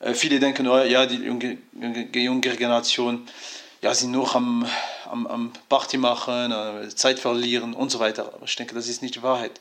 Äh, 0.00 0.14
viele 0.14 0.38
denken, 0.38 0.66
oh, 0.68 0.78
ja, 0.78 1.06
die 1.06 1.16
junge, 1.16 1.58
junge, 2.12 2.40
Generation 2.40 3.26
ja, 3.82 3.94
sind 3.94 4.10
nur 4.10 4.34
am, 4.34 4.66
am, 5.10 5.26
am 5.26 5.52
Party 5.68 5.96
machen, 5.96 6.52
äh, 6.52 6.88
Zeit 6.88 7.18
verlieren 7.18 7.74
und 7.74 7.90
so 7.90 7.98
weiter. 7.98 8.32
Aber 8.34 8.44
ich 8.44 8.56
denke, 8.56 8.74
das 8.74 8.88
ist 8.88 9.02
nicht 9.02 9.14
die 9.16 9.22
Wahrheit. 9.22 9.60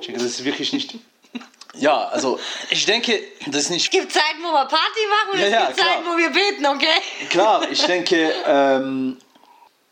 Ich 0.00 0.06
denke, 0.06 0.22
das 0.22 0.30
ist 0.30 0.44
wirklich 0.44 0.72
nicht. 0.72 0.94
Ja, 1.78 2.08
also 2.08 2.40
ich 2.70 2.86
denke, 2.86 3.20
das 3.48 3.64
ist 3.64 3.70
nicht. 3.70 3.84
Es 3.84 3.90
gibt 3.90 4.10
Zeiten, 4.10 4.38
wo 4.40 4.50
wir 4.50 4.64
Party 4.64 5.00
machen 5.10 5.32
und 5.34 5.40
Ja, 5.40 5.44
es 5.44 5.52
ja, 5.52 5.66
gibt 5.66 5.76
klar. 5.76 5.88
Zeiten, 5.88 6.06
wo 6.06 6.16
wir 6.16 6.30
beten, 6.30 6.64
okay? 6.64 7.28
Klar, 7.28 7.70
ich 7.70 7.82
denke, 7.82 8.32
ähm, 8.46 9.18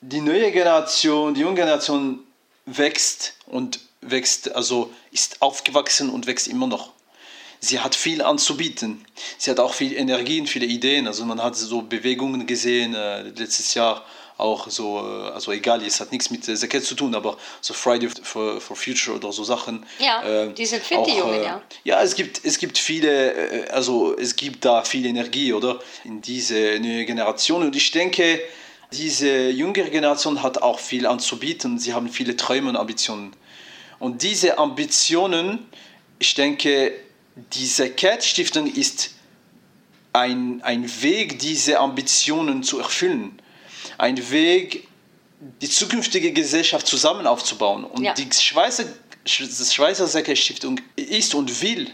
die 0.01 0.23
neue 0.23 0.51
Generation, 0.51 1.35
die 1.35 1.43
junge 1.43 1.57
Generation 1.57 2.24
wächst 2.67 3.35
und 3.47 3.81
wächst, 4.01 4.55
also 4.55 4.93
ist 5.11 5.43
aufgewachsen 5.43 6.11
und 6.11 6.27
wächst 6.27 6.49
immer 6.49 6.67
noch. 6.67 6.93
Sie 7.61 7.81
hat 7.81 7.95
viel 7.95 8.21
anzubieten. 8.21 9.05
Sie 9.39 9.51
hat 9.51 9.59
auch 9.59 9.73
viel 9.73 9.95
Energien, 9.95 10.47
viele 10.47 10.67
Ideen. 10.67 11.07
Also 11.07 11.25
man 11.25 11.43
hat 11.43 11.57
so 11.57 11.81
Bewegungen 11.81 12.47
gesehen 12.47 12.95
äh, 12.95 13.23
letztes 13.23 13.73
Jahr 13.75 14.05
auch 14.37 14.69
so, 14.69 14.99
äh, 14.99 15.31
also 15.31 15.53
egal, 15.53 15.83
es 15.83 16.01
hat 16.01 16.13
nichts 16.13 16.31
mit 16.31 16.47
äh, 16.49 16.57
Zakat 16.57 16.83
zu 16.83 16.95
tun, 16.95 17.15
aber 17.15 17.39
so 17.61 17.73
Friday 17.73 18.09
for, 18.23 18.61
for 18.61 18.77
Future 18.77 19.17
oder 19.17 19.33
so 19.33 19.45
Sachen. 19.45 19.87
Ja, 19.99 20.23
äh, 20.23 20.53
die 20.53 20.67
sind 20.67 20.83
fit, 20.83 20.99
die 21.07 21.13
auch, 21.13 21.19
Jungen, 21.19 21.41
äh, 21.41 21.45
ja. 21.45 21.63
Ja, 21.85 22.03
es 22.03 22.15
gibt, 22.15 22.45
es 22.45 22.59
gibt 22.59 22.77
viele, 22.77 23.69
also 23.71 24.17
es 24.19 24.35
gibt 24.37 24.65
da 24.65 24.83
viel 24.83 25.07
Energie, 25.07 25.53
oder? 25.53 25.79
In 26.05 26.21
diese 26.21 26.79
neue 26.81 27.05
Generation. 27.05 27.63
Und 27.63 27.77
ich 27.77 27.91
denke, 27.93 28.41
diese 28.95 29.51
jüngere 29.51 29.91
Generation 29.91 30.43
hat 30.43 30.63
auch 30.63 30.79
viel 30.79 31.07
anzubieten. 31.07 31.79
Sie 31.79 31.93
haben 31.93 32.09
viele 32.09 32.37
Träume 32.37 32.71
und 32.71 32.77
Ambitionen. 32.77 33.33
Und 33.99 34.23
diese 34.23 34.59
Ambitionen, 34.59 35.59
ich 36.19 36.35
denke, 36.35 36.93
diese 37.53 37.91
Cat-Stiftung 37.91 38.67
ist 38.73 39.11
ein, 40.13 40.63
ein 40.63 41.03
Weg, 41.03 41.39
diese 41.41 41.79
Ambitionen 41.81 42.63
zu 42.63 42.79
erfüllen. 42.79 43.41
Ein 43.99 44.31
Weg, 44.31 44.87
die 45.61 45.69
zukünftige 45.69 46.33
Gesellschaft 46.33 46.87
zusammen 46.87 47.27
aufzubauen. 47.27 47.85
Und 47.85 48.05
Ja. 48.05 48.15
die 48.15 48.29
Schweizer, 48.33 48.85
die 49.27 49.31
Schweizer 49.75 50.07
Säcke-Stiftung 50.07 50.81
ist 50.97 51.35
und 51.35 51.61
will 51.63 51.91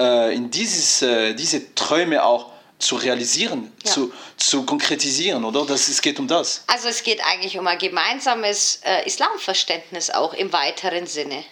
äh, 0.00 0.34
in 0.34 0.50
dieses, 0.50 1.02
äh, 1.02 1.34
diese 1.34 1.74
Träume 1.74 2.24
auch 2.24 2.52
zu 2.78 2.96
realisieren, 2.96 3.72
Ja. 3.84 3.90
zu, 3.90 4.12
zu 4.36 4.64
konkretisieren, 4.64 5.44
oder? 5.44 5.66
Das, 5.66 5.88
es 5.88 6.00
geht 6.00 6.18
um 6.20 6.28
das. 6.28 6.62
Also 6.68 6.88
es 6.88 7.02
geht 7.02 7.20
eigentlich 7.24 7.58
um 7.58 7.66
ein 7.66 7.78
gemeinsames 7.78 8.80
äh, 8.84 9.04
Islamverständnis 9.06 10.10
auch 10.10 10.32
im 10.34 10.52
weiteren 10.52 11.06
Sinne. 11.06 11.44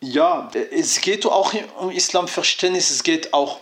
Ja, 0.00 0.50
es 0.70 1.00
geht 1.00 1.24
auch 1.24 1.54
um 1.78 1.90
Islamverständnis, 1.90 2.90
es 2.90 3.02
geht 3.02 3.32
auch 3.32 3.60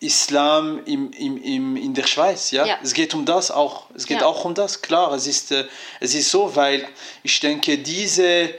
Islam 0.00 0.82
im, 0.86 1.10
im, 1.12 1.36
im, 1.42 1.76
in 1.76 1.92
der 1.94 2.06
Schweiz. 2.06 2.50
Ja? 2.50 2.64
Ja. 2.64 2.78
Es 2.82 2.94
geht 2.94 3.12
um 3.14 3.24
das 3.26 3.50
auch. 3.50 3.86
Es 3.94 4.06
geht 4.06 4.20
Ja. 4.20 4.26
auch 4.26 4.44
um 4.44 4.54
das, 4.54 4.80
klar. 4.82 5.12
Es 5.12 5.26
ist, 5.26 5.52
äh, 5.52 5.66
es 6.00 6.14
ist 6.14 6.30
so, 6.30 6.54
weil 6.56 6.86
ich 7.22 7.38
denke, 7.40 7.78
diese, 7.78 8.54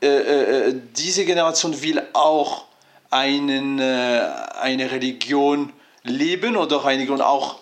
äh, 0.00 0.06
äh, 0.06 0.74
diese 0.96 1.24
Generation 1.24 1.80
will 1.82 2.02
auch 2.12 2.64
einen, 3.10 3.78
äh, 3.78 4.28
eine 4.60 4.90
Religion 4.90 5.72
leben 6.04 6.56
oder 6.56 6.84
Religion 6.84 7.20
auch 7.20 7.56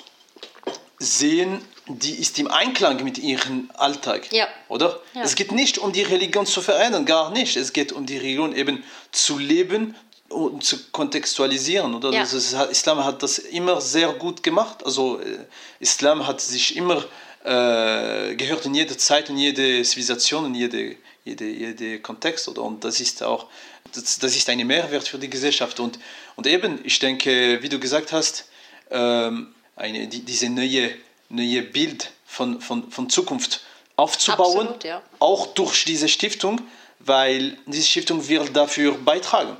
sehen, 0.99 1.65
die 1.89 2.15
ist 2.15 2.39
im 2.39 2.49
Einklang 2.49 3.03
mit 3.03 3.19
ihrem 3.19 3.71
Alltag. 3.75 4.33
Ja. 4.33 4.49
Oder? 4.69 5.01
Ja. 5.15 5.23
Es 5.23 5.35
geht 5.35 5.53
nicht 5.53 5.79
um 5.79 5.93
die 5.93 6.03
Religion 6.03 6.47
zu 6.47 6.61
verändern, 6.61 7.05
gar 7.05 7.31
nicht. 7.31 7.57
Es 7.57 7.73
geht 7.73 7.93
um 7.93 8.07
die 8.07 8.19
Religion 8.19 8.55
eben 8.55 8.85
zu 9.11 9.39
leben 9.39 9.95
und 10.29 10.63
zu 10.63 10.79
kontextualisieren. 10.93 11.95
Oder? 11.95 12.13
Ja. 12.13 12.21
Das 12.21 12.33
ist, 12.33 12.55
Islam 12.71 13.05
hat 13.05 13.23
das 13.23 13.39
immer 13.39 13.81
sehr 13.81 14.13
gut 14.13 14.43
gemacht. 14.43 14.85
Also 14.85 15.21
äh, 15.21 15.39
Islam 15.81 16.27
hat 16.27 16.41
sich 16.41 16.77
immer 16.77 17.05
äh, 17.45 18.35
gehört 18.37 18.67
in 18.67 18.75
jede 18.75 18.97
Zeit, 18.97 19.31
in 19.31 19.39
jede 19.39 19.83
Zivilisation, 19.83 20.47
in 20.47 20.55
jede, 20.55 20.97
jede, 21.25 21.45
jede 21.45 22.01
Kontext. 22.01 22.49
Oder? 22.49 22.63
Und 22.63 22.85
das 22.85 23.01
ist 23.01 23.23
auch 23.23 23.47
das, 23.93 24.19
das 24.19 24.37
ist 24.37 24.49
ein 24.49 24.67
Mehrwert 24.67 25.09
für 25.09 25.19
die 25.19 25.31
Gesellschaft. 25.31 25.81
Und, 25.81 25.99
und 26.37 26.47
eben, 26.47 26.81
ich 26.85 26.99
denke, 26.99 27.63
wie 27.63 27.69
du 27.69 27.79
gesagt 27.79 28.13
hast, 28.13 28.47
ähm, 28.91 29.55
eine, 29.77 30.07
die, 30.09 30.21
diese 30.21 30.49
neue, 30.49 30.95
neue 31.29 31.63
Bild 31.63 32.13
von, 32.27 32.61
von, 32.61 32.91
von 32.91 33.09
Zukunft 33.11 33.63
aufzubauen, 33.97 34.69
Absolut, 34.69 34.85
ja. 34.85 35.03
auch 35.19 35.49
durch 35.49 35.85
diese 35.85 36.09
Stiftung, 36.09 36.61
weil 37.01 37.59
diese 37.67 37.87
Stiftung 37.87 38.29
wird 38.29 38.55
dafür 38.57 38.95
beitragen. 38.95 39.57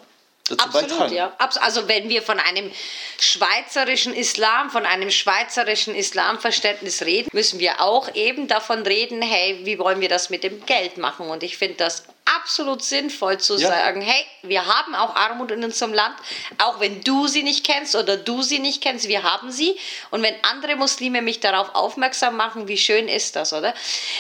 Dazu 0.51 0.65
Absolut, 0.65 0.91
beitragen. 0.91 1.15
ja. 1.15 1.33
Also 1.39 1.89
wenn 1.89 2.09
wir 2.09 2.23
von 2.23 2.41
einem 2.41 2.71
schweizerischen 3.19 4.15
Islam, 4.15 4.71
von 4.71 4.85
einem 4.87 5.11
schweizerischen 5.11 5.95
Islamverständnis 5.95 7.03
reden, 7.03 7.29
müssen 7.33 7.61
wir 7.61 7.81
auch 7.81 8.15
eben 8.15 8.49
davon 8.49 8.83
reden, 8.83 9.23
hey, 9.23 9.61
wie 9.65 9.79
wollen 9.79 10.01
wir 10.01 10.09
das 10.09 10.31
mit 10.31 10.43
dem 10.43 10.65
Geld 10.67 10.99
machen? 10.99 11.29
Und 11.29 11.43
ich 11.43 11.57
finde 11.57 11.77
das 11.77 12.05
absolut 12.37 12.83
sinnvoll 12.83 13.39
zu 13.39 13.57
Ja. 13.57 13.69
sagen, 13.69 14.01
hey, 14.01 14.25
wir 14.43 14.65
haben 14.67 14.95
auch 14.95 15.15
Armut 15.17 15.51
in 15.51 15.63
unserem 15.65 15.93
Land, 15.93 16.15
auch 16.59 16.81
wenn 16.81 17.03
du 17.03 17.27
sie 17.27 17.43
nicht 17.43 17.65
kennst 17.65 17.95
oder 17.97 18.17
du 18.17 18.43
sie 18.43 18.59
nicht 18.59 18.83
kennst, 18.83 19.09
wir 19.09 19.23
haben 19.23 19.51
sie. 19.51 19.77
Und 20.11 20.23
wenn 20.23 20.35
andere 20.43 20.77
Muslime 20.77 21.23
mich 21.23 21.41
darauf 21.41 21.75
aufmerksam 21.75 22.37
machen, 22.37 22.69
wie 22.69 22.79
schön 22.79 23.09
ist 23.09 23.37
das, 23.37 23.53
oder? 23.53 23.75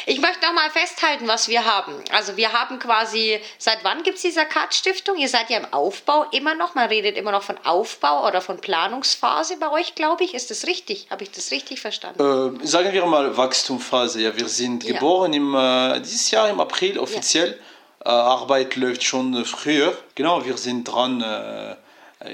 Ich 0.07 0.21
möchte 0.21 0.45
noch 0.47 0.53
mal 0.53 0.71
festhalten, 0.71 1.27
was 1.29 1.49
wir 1.49 1.65
haben. 1.65 1.95
Also 2.13 2.37
wir 2.37 2.53
haben 2.53 2.79
quasi, 2.79 3.41
seit 3.59 3.83
wann 3.85 4.03
gibt 4.03 4.17
es 4.17 4.23
die 4.23 4.31
Sakat-Stiftung? 4.31 5.17
Ihr 5.17 5.29
seid 5.29 5.51
ja 5.51 5.59
im 5.59 5.73
Aufbau 5.73 6.25
immer 6.33 6.55
noch, 6.55 6.75
man 6.75 6.89
redet 6.89 7.17
immer 7.17 7.33
noch 7.33 7.43
von 7.43 7.59
Aufbau 7.65 8.27
oder 8.27 8.41
von 8.41 8.61
Planungsphase 8.61 9.57
bei 9.59 9.71
euch, 9.71 9.95
glaube 9.95 10.25
ich. 10.25 10.35
Ist 10.35 10.51
das 10.51 10.67
richtig? 10.67 11.07
Habe 11.11 11.25
ich 11.25 11.31
das 11.31 11.51
richtig 11.51 11.81
verstanden? 11.81 12.61
Äh, 12.63 12.67
sagen 12.67 12.93
wir 12.93 13.07
mal 13.07 13.37
Wachstumsphase. 13.37 14.21
Ja, 14.21 14.37
wir 14.37 14.49
sind 14.49 14.85
Ja. 14.85 14.93
geboren 14.95 15.33
im, 15.33 15.55
äh, 15.55 16.01
dieses 16.01 16.31
Jahr 16.31 16.49
im 16.49 16.61
April 16.61 16.99
offiziell. 16.99 17.53
Äh, 17.53 17.70
Arbeit 18.09 18.77
läuft 18.77 19.05
schon 19.05 19.35
äh, 19.35 19.45
früher. 19.45 19.97
Genau, 20.15 20.45
wir 20.45 20.57
sind 20.57 20.85
dran 20.85 21.21
äh, 21.23 21.77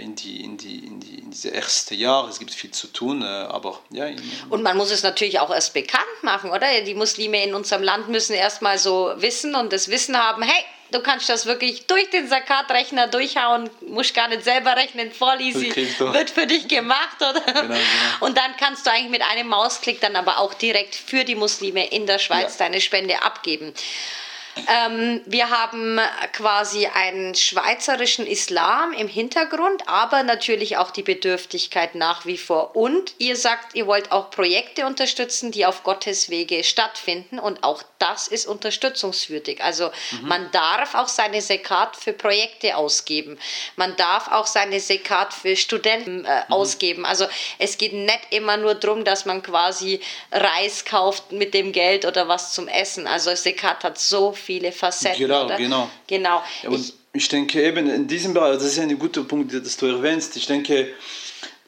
in, 0.00 0.14
die, 0.16 0.42
in, 0.42 0.56
die, 0.56 0.78
in, 0.85 1.00
die, 1.00 1.18
in 1.18 1.30
diese 1.30 1.49
erste 1.49 1.94
Jahr. 1.94 2.28
Es 2.28 2.38
gibt 2.38 2.52
viel 2.52 2.70
zu 2.70 2.88
tun, 2.88 3.23
äh, 3.23 3.25
aber 3.25 3.80
ja. 3.90 4.06
In, 4.06 4.20
Und 4.50 4.62
man 4.62 4.76
muss 4.76 4.90
es 4.90 5.02
natürlich 5.02 5.38
auch 5.40 5.50
erst 5.50 5.75
bekannt 5.75 6.04
machen, 6.23 6.50
oder? 6.50 6.80
Die 6.82 6.94
Muslime 6.94 7.42
in 7.44 7.54
unserem 7.54 7.82
Land 7.82 8.08
müssen 8.08 8.35
erstmal 8.35 8.78
so 8.78 9.12
wissen 9.16 9.54
und 9.54 9.73
das 9.73 9.88
Wissen 9.88 10.16
haben, 10.16 10.42
hey, 10.42 10.64
du 10.92 11.00
kannst 11.00 11.28
das 11.28 11.46
wirklich 11.46 11.87
durch 11.87 12.11
den 12.11 12.28
Sakatrechner 12.28 13.08
durchhauen, 13.08 13.68
musst 13.88 14.14
gar 14.14 14.28
nicht 14.28 14.44
selber 14.44 14.76
rechnen, 14.76 15.11
voll 15.12 15.40
easy, 15.40 15.75
wird 15.99 16.30
für 16.30 16.46
dich 16.46 16.68
gemacht, 16.68 17.16
oder? 17.18 17.40
genau. 17.40 17.75
Und 18.20 18.37
dann 18.38 18.56
kannst 18.58 18.87
du 18.87 18.90
eigentlich 18.90 19.11
mit 19.11 19.23
einem 19.23 19.49
Mausklick 19.49 20.00
dann 20.00 20.16
aber 20.16 20.38
auch 20.38 20.54
direkt 20.54 20.94
für 20.94 21.25
die 21.25 21.35
Muslime 21.35 21.87
in 21.88 22.06
der 22.06 22.18
Schweiz 22.18 22.58
Ja. 22.58 22.66
deine 22.66 22.80
Spende 22.80 23.23
abgeben. 23.23 23.73
Ähm, 24.68 25.20
wir 25.26 25.50
haben 25.50 26.00
quasi 26.32 26.86
einen 26.86 27.34
schweizerischen 27.34 28.26
Islam 28.26 28.92
im 28.92 29.08
Hintergrund, 29.08 29.82
aber 29.86 30.22
natürlich 30.22 30.78
auch 30.78 30.90
die 30.90 31.02
Bedürftigkeit 31.02 31.94
nach 31.94 32.25
wie 32.25 32.38
vor. 32.38 32.75
Und 32.75 33.14
ihr 33.18 33.36
sagt, 33.36 33.75
ihr 33.75 33.86
wollt 33.86 34.12
auch 34.12 34.30
Projekte 34.30 34.86
unterstützen, 34.86 35.52
die 35.52 35.66
auf 35.66 35.82
Gottes 35.82 36.30
Wege 36.30 36.64
stattfinden. 36.64 37.38
Und 37.38 37.64
auch 37.64 37.82
das 37.98 38.28
ist 38.28 38.46
unterstützungswürdig. 38.46 39.62
Also 39.62 39.90
man 40.22 40.50
darf 40.52 40.94
auch 40.94 41.08
seine 41.08 41.40
Sekat 41.40 41.96
für 41.96 42.12
Projekte 42.12 42.76
ausgeben. 42.76 43.38
Man 43.76 43.94
darf 43.96 44.28
auch 44.28 44.46
seine 44.46 44.80
Sekat 44.80 45.34
für 45.34 45.56
Studenten 45.56 46.25
äh, 46.25 46.42
ausgeben. 46.48 47.04
Also 47.04 47.26
es 47.58 47.78
geht 47.78 47.92
nicht 47.92 48.20
immer 48.30 48.56
nur 48.56 48.75
darum, 48.75 49.04
dass 49.04 49.26
man 49.26 49.42
quasi 49.42 50.00
Reis 50.32 50.84
kauft 50.84 51.32
mit 51.32 51.54
dem 51.54 51.72
Geld 51.72 52.04
oder 52.04 52.28
was 52.28 52.52
zum 52.52 52.68
Essen. 52.68 53.06
Also 53.06 53.34
Sekat 53.34 53.84
hat 53.84 53.98
so 53.98 54.32
viele 54.47 54.73
Facetten. 54.73 55.19
Genau, 55.19 55.45
oder? 55.45 55.57
genau. 55.57 55.91
Genau. 56.07 56.43
Ja, 56.62 56.71
und 56.71 56.79
Ich, 56.79 56.95
ich, 57.12 57.29
denke 57.29 57.62
eben 57.62 57.88
in 57.91 58.07
diesem 58.07 58.33
Bereich, 58.33 58.55
das 58.55 58.65
ist 58.65 58.79
ein 58.79 58.97
guter 58.99 59.25
Punkt, 59.25 59.53
dass 59.53 59.76
du 59.76 59.87
erwähnst. 59.87 60.37
Ich 60.37 60.47
denke, 60.47 60.95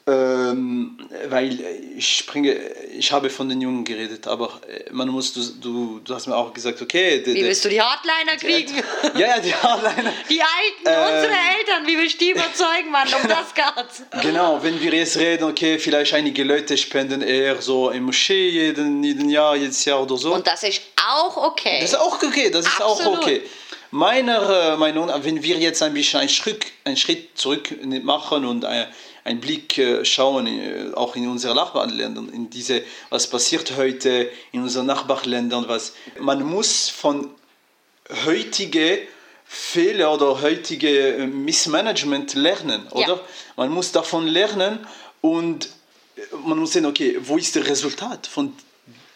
ähm, 0.09 0.97
weil 1.29 1.59
ich 1.97 2.17
springe, 2.19 2.55
ich 2.97 3.13
habe 3.13 3.29
von 3.29 3.49
den 3.49 3.61
Jungen 3.61 3.85
geredet, 3.85 4.27
aber 4.27 4.61
äh, 4.69 4.91
man 4.91 5.09
muss, 5.09 5.33
du, 5.35 5.41
du, 5.61 6.01
du 6.03 6.15
hast 6.15 6.27
mir 6.27 6.37
auch 6.37 6.53
gesagt, 6.55 6.81
okay, 6.81 7.21
der- 7.23 7.35
wie 7.35 7.41
der- 7.41 7.49
willst 7.49 7.65
du 7.65 7.69
die 7.69 7.81
Hardliner 7.81 8.37
kriegen? 8.39 8.75
ja, 9.15 9.27
ja, 9.37 9.39
die 9.41 9.55
Hardliner. 9.55 10.13
Die 10.31 10.41
Alten, 10.41 10.87
Ähm. 10.87 11.15
unsere 11.17 11.35
Eltern, 11.59 11.87
wie 11.87 11.97
willst 11.99 12.21
du 12.21 12.25
die 12.25 12.31
überzeugen, 12.31 12.91
Mann? 12.91 13.09
Um 13.09 13.29
das 13.29 13.55
geht's. 13.55 14.03
Genau, 14.23 14.59
wenn 14.63 14.81
wir 14.81 14.93
jetzt 14.95 15.17
reden, 15.19 15.45
okay, 15.45 15.79
vielleicht 15.79 16.15
einige 16.15 16.43
Leute 16.45 16.77
spenden 16.79 17.21
eher 17.23 17.61
so 17.61 17.91
im 17.91 18.05
Moschee 18.05 18.49
jeden, 18.49 19.03
jeden 19.05 19.29
Jahr, 19.29 19.57
jedes 19.57 19.85
Jahr 19.85 20.03
oder 20.03 20.17
so. 20.17 20.35
Und 20.35 20.47
das 20.47 20.63
ist 20.63 20.81
auch 21.09 21.37
okay. 21.37 21.79
Das 21.81 21.91
ist 21.93 21.99
auch 21.99 22.23
okay, 22.23 22.51
das 22.51 22.67
ist 22.67 22.81
auch 22.81 23.05
okay. 23.07 23.43
Meiner 23.91 24.73
äh, 24.75 24.77
Meinung 24.77 25.07
nach, 25.07 25.25
wenn 25.25 25.43
wir 25.43 25.57
jetzt 25.57 25.83
ein 25.83 25.95
bisschen 25.95 26.21
einen 26.21 26.29
Schritt, 26.29 26.67
einen 26.85 26.97
Schritt 26.99 27.39
zurück 27.39 27.71
machen 28.03 28.45
und 28.45 28.65
ein, 28.67 28.87
einen 29.25 29.41
Blick 29.41 29.79
äh, 29.79 30.05
schauen, 30.05 30.47
äh, 30.47 30.91
auch 30.95 31.17
in 31.17 31.29
unsere 31.29 31.55
Nachbarländer, 31.55 32.23
in 32.33 32.51
diese, 32.51 32.83
was 33.11 33.29
passiert 33.29 33.77
heute 33.77 34.31
in 34.53 34.63
unseren 34.63 34.87
Nachbarländern, 34.87 35.69
was 35.69 35.95
man 36.19 36.43
muss 36.43 36.89
von 36.89 37.31
heutige 38.25 39.01
Fehler 39.45 40.13
oder 40.13 40.41
heutige 40.43 41.17
äh, 41.17 41.27
Missmanagement 41.27 42.35
lernen, 42.35 42.87
oder? 42.91 43.21
Man 43.57 43.71
muss 43.71 43.93
davon 43.93 44.27
lernen 44.27 44.87
und 45.21 45.71
man 46.45 46.59
muss 46.59 46.73
sehen, 46.73 46.87
okay, 46.87 47.19
wo 47.21 47.37
ist 47.37 47.57
das 47.57 47.67
Resultat 47.67 48.27
von 48.27 48.53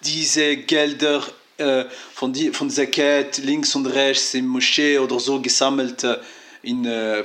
diese 0.02 0.56
Gelder 0.56 1.23
äh, 1.59 1.85
von, 2.14 2.32
die, 2.32 2.50
von 2.50 2.71
Zakat 2.71 3.38
links 3.38 3.75
und 3.75 3.87
rechts 3.87 4.35
im 4.35 4.47
Moschee 4.47 4.99
oder 4.99 5.21
so 5.21 5.40
gesammelt 5.40 6.02
äh, 6.04 6.18
in 6.62 6.85
äh, 6.85 7.25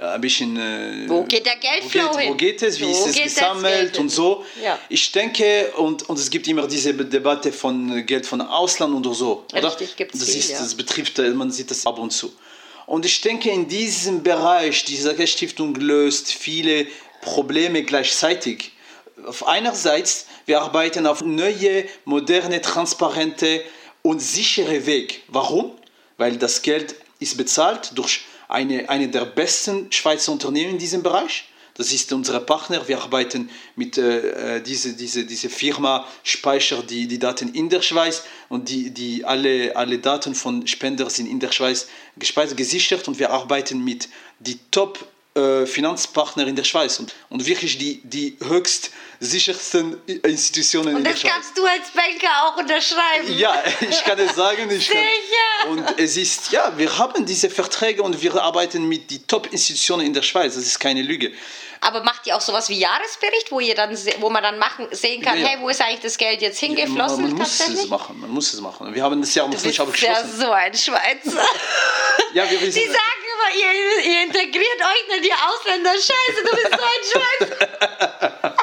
ein 0.00 0.20
bisschen. 0.20 0.56
Äh, 0.56 1.08
wo 1.08 1.24
geht 1.24 1.44
der 1.46 1.56
Geldflow 1.56 2.02
wo 2.02 2.10
geht, 2.10 2.20
hin? 2.20 2.30
Wo 2.30 2.34
geht 2.36 2.62
es? 2.62 2.80
Wie 2.80 2.84
wo 2.84 2.90
ist 2.90 3.06
es 3.06 3.22
gesammelt 3.22 3.98
und 3.98 4.10
so? 4.10 4.44
Ja. 4.62 4.78
Ich 4.88 5.10
denke, 5.12 5.72
und, 5.76 6.08
und 6.08 6.18
es 6.18 6.30
gibt 6.30 6.46
immer 6.48 6.66
diese 6.66 6.94
Debatte 6.94 7.52
von 7.52 8.04
Geld 8.06 8.26
von 8.26 8.40
Ausland 8.40 8.94
oder 8.94 9.14
so. 9.14 9.44
Oder? 9.52 9.68
Richtig, 9.68 9.96
gibt's 9.96 10.18
das, 10.18 10.28
viel, 10.30 10.38
ist, 10.38 10.50
ja. 10.50 10.58
das 10.58 10.74
betrifft, 10.74 11.18
man 11.18 11.50
sieht 11.50 11.70
das 11.70 11.86
ab 11.86 11.98
und 11.98 12.10
zu. 12.10 12.32
Und 12.86 13.04
ich 13.04 13.20
denke, 13.20 13.50
in 13.50 13.68
diesem 13.68 14.22
Bereich, 14.22 14.84
diese 14.84 15.26
Stiftung 15.26 15.74
löst 15.74 16.32
viele 16.32 16.86
Probleme 17.20 17.82
gleichzeitig. 17.82 18.72
Auf 19.26 19.46
einerseits, 19.46 20.26
wir 20.46 20.62
arbeiten 20.62 21.06
auf 21.06 21.22
neue, 21.22 21.84
moderne, 22.04 22.62
transparente 22.62 23.62
und 24.02 24.22
sichere 24.22 24.86
Weg. 24.86 25.22
Warum? 25.28 25.72
Weil 26.16 26.36
das 26.38 26.62
Geld 26.62 26.94
ist 27.20 27.36
bezahlt 27.36 27.92
durch 27.94 28.20
eine, 28.48 28.88
eine 28.88 29.08
der 29.08 29.26
besten 29.26 29.92
Schweizer 29.92 30.32
Unternehmen 30.32 30.72
in 30.72 30.78
diesem 30.78 31.02
Bereich. 31.02 31.44
Das 31.74 31.92
ist 31.92 32.12
unser 32.12 32.40
Partner. 32.40 32.88
Wir 32.88 33.00
arbeiten 33.00 33.50
mit 33.76 33.96
äh, 33.98 34.60
diese, 34.60 34.94
diese, 34.94 35.24
diese 35.24 35.48
Firma, 35.48 36.08
speichert 36.24 36.90
die, 36.90 37.06
die 37.06 37.20
Daten 37.20 37.54
in 37.54 37.68
der 37.68 37.82
Schweiz 37.82 38.24
und 38.48 38.68
die, 38.68 38.90
die 38.90 39.24
alle, 39.24 39.76
alle 39.76 39.98
Daten 39.98 40.34
von 40.34 40.66
Spender 40.66 41.08
sind 41.08 41.26
in 41.26 41.38
der 41.38 41.52
Schweiz 41.52 41.86
gespeichert, 42.16 42.56
gesichert 42.56 43.06
und 43.06 43.20
wir 43.20 43.30
arbeiten 43.30 43.84
mit 43.84 44.08
die 44.40 44.58
Top 44.72 44.98
äh, 44.98 45.17
Finanzpartner 45.66 46.46
in 46.46 46.56
der 46.56 46.64
Schweiz 46.64 46.98
und, 46.98 47.14
und 47.30 47.46
wirklich 47.46 47.78
die, 47.78 48.00
die 48.04 48.36
höchst 48.46 48.90
sichersten 49.20 49.96
Institutionen 50.06 50.90
Und 50.94 50.98
in 50.98 51.04
der 51.04 51.12
das 51.14 51.20
Schweiz. 51.22 51.32
kannst 51.32 51.58
du 51.58 51.64
als 51.66 51.90
Banker 51.94 52.30
auch 52.44 52.56
unterschreiben. 52.56 53.36
Ja, 53.36 53.62
ich 53.80 54.04
kann 54.04 54.18
es 54.18 54.34
sagen. 54.36 54.70
Ich 54.70 54.88
kann, 54.88 55.02
Sicher. 55.02 55.70
und 55.70 55.98
es 56.00 56.16
ist, 56.16 56.52
ja, 56.52 56.72
wir 56.76 56.98
haben 56.98 57.26
diese 57.26 57.50
Verträge 57.50 58.02
und 58.02 58.20
wir 58.22 58.40
arbeiten 58.40 58.88
mit 58.88 59.10
den 59.10 59.26
Top-Institutionen 59.26 60.06
in 60.06 60.14
der 60.14 60.22
Schweiz. 60.22 60.54
Das 60.54 60.64
ist 60.64 60.78
keine 60.78 61.02
Lüge. 61.02 61.32
Aber 61.80 62.02
macht 62.02 62.26
ihr 62.26 62.34
auch 62.36 62.40
sowas 62.40 62.68
wie 62.70 62.78
Jahresbericht, 62.78 63.52
wo, 63.52 63.60
ihr 63.60 63.74
dann, 63.76 63.96
wo 64.18 64.30
man 64.30 64.42
dann 64.42 64.58
machen, 64.58 64.88
sehen 64.90 65.22
kann, 65.22 65.36
Ja, 65.38 65.42
ja. 65.44 65.48
hey, 65.50 65.58
wo 65.60 65.68
ist 65.68 65.80
eigentlich 65.80 66.00
das 66.00 66.18
Geld 66.18 66.42
jetzt 66.42 66.58
hingeflossen? 66.58 67.22
man, 67.22 67.30
man 67.30 67.38
muss 67.38 67.60
es 67.60 67.86
machen. 67.88 68.20
Man 68.20 68.30
muss 68.30 68.52
es 68.52 68.60
machen. 68.60 68.92
Wir 68.94 69.02
haben 69.02 69.20
das 69.20 69.32
ja 69.34 69.44
Du 69.44 69.50
bist 69.50 69.64
ursprünglich 69.64 70.02
ja 70.02 70.12
abgeschlossen. 70.12 70.40
so 70.40 70.50
ein 70.52 70.74
Schweizer. 70.74 71.46
Ja, 72.34 72.50
wir 72.50 72.58
Die 72.58 72.66
wissen, 72.66 72.82
sagen 72.86 73.22
immer, 73.38 73.50
ihr, 73.56 74.04
ihr 74.04 74.22
integriert 74.22 74.80
euch 74.80 75.08
nicht, 75.08 75.24
die 75.24 75.32
Ausländer. 75.32 75.92
Scheiße, 75.92 76.44
du 76.44 76.50
bist 76.50 76.70
so 76.70 76.84
ein 76.84 77.04
Schweizer. 77.10 78.54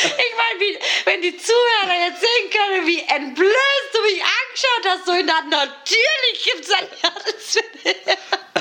Ich 0.00 0.34
meine, 0.36 0.60
wie, 0.60 0.78
wenn 1.04 1.22
die 1.22 1.36
Zuhörer 1.36 2.06
jetzt 2.06 2.20
sehen 2.20 2.50
können, 2.50 2.86
wie 2.86 3.00
entblößt 3.00 3.90
du 3.92 4.02
mich 4.02 4.22
angeschaut 4.22 4.86
hast, 4.86 5.06
so 5.06 5.12
in 5.12 5.26
der 5.26 5.42
natürlich 5.42 6.44
gibt 6.44 6.64
es 6.64 6.72
ein. 6.72 6.86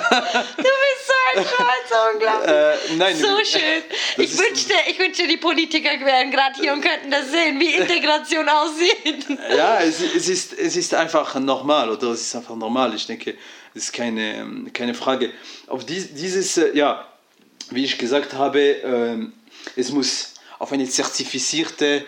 Du 0.10 0.63
bist 0.63 1.05
so 1.05 1.13
ein 1.34 1.46
Schweizer, 1.46 2.12
unglaublich. 2.13 2.51
Äh, 2.51 2.96
nein, 2.98 3.17
so 3.17 3.38
schön. 3.43 3.84
Ich 4.17 4.38
wünschte, 4.38 4.74
ich 4.88 5.00
wünschte, 5.00 5.27
die 5.27 5.38
Politiker 5.38 5.89
wären 6.05 6.31
gerade 6.31 6.60
hier 6.60 6.74
und 6.74 6.81
könnten 6.81 7.12
das 7.12 7.29
sehen, 7.29 7.60
wie 7.60 7.74
Integration 7.74 8.48
aussieht. 8.48 9.25
ja, 9.55 9.79
es, 9.79 10.01
es, 10.01 10.29
ist, 10.29 10.53
es 10.53 10.75
ist 10.75 10.93
einfach 10.93 11.36
normal, 11.36 11.89
oder? 11.89 12.07
Es 12.12 12.22
ist 12.22 12.36
einfach 12.36 12.55
normal. 12.55 12.93
Ich 12.96 13.05
denke, 13.05 13.38
es 13.77 13.86
ist 13.86 13.93
keine, 13.93 14.38
ähm, 14.38 14.72
keine 14.74 14.93
Frage. 14.93 15.31
Auf 15.67 15.86
dies, 15.86 16.13
dieses, 16.13 16.57
äh, 16.57 16.75
ja, 16.75 17.07
wie 17.69 17.84
ich 17.84 17.98
gesagt 17.98 18.34
habe, 18.34 18.60
ähm, 18.60 19.34
es 19.75 19.91
muss 19.91 20.34
auf 20.60 20.72
eine 20.72 20.88
zertifizierte, 20.89 22.05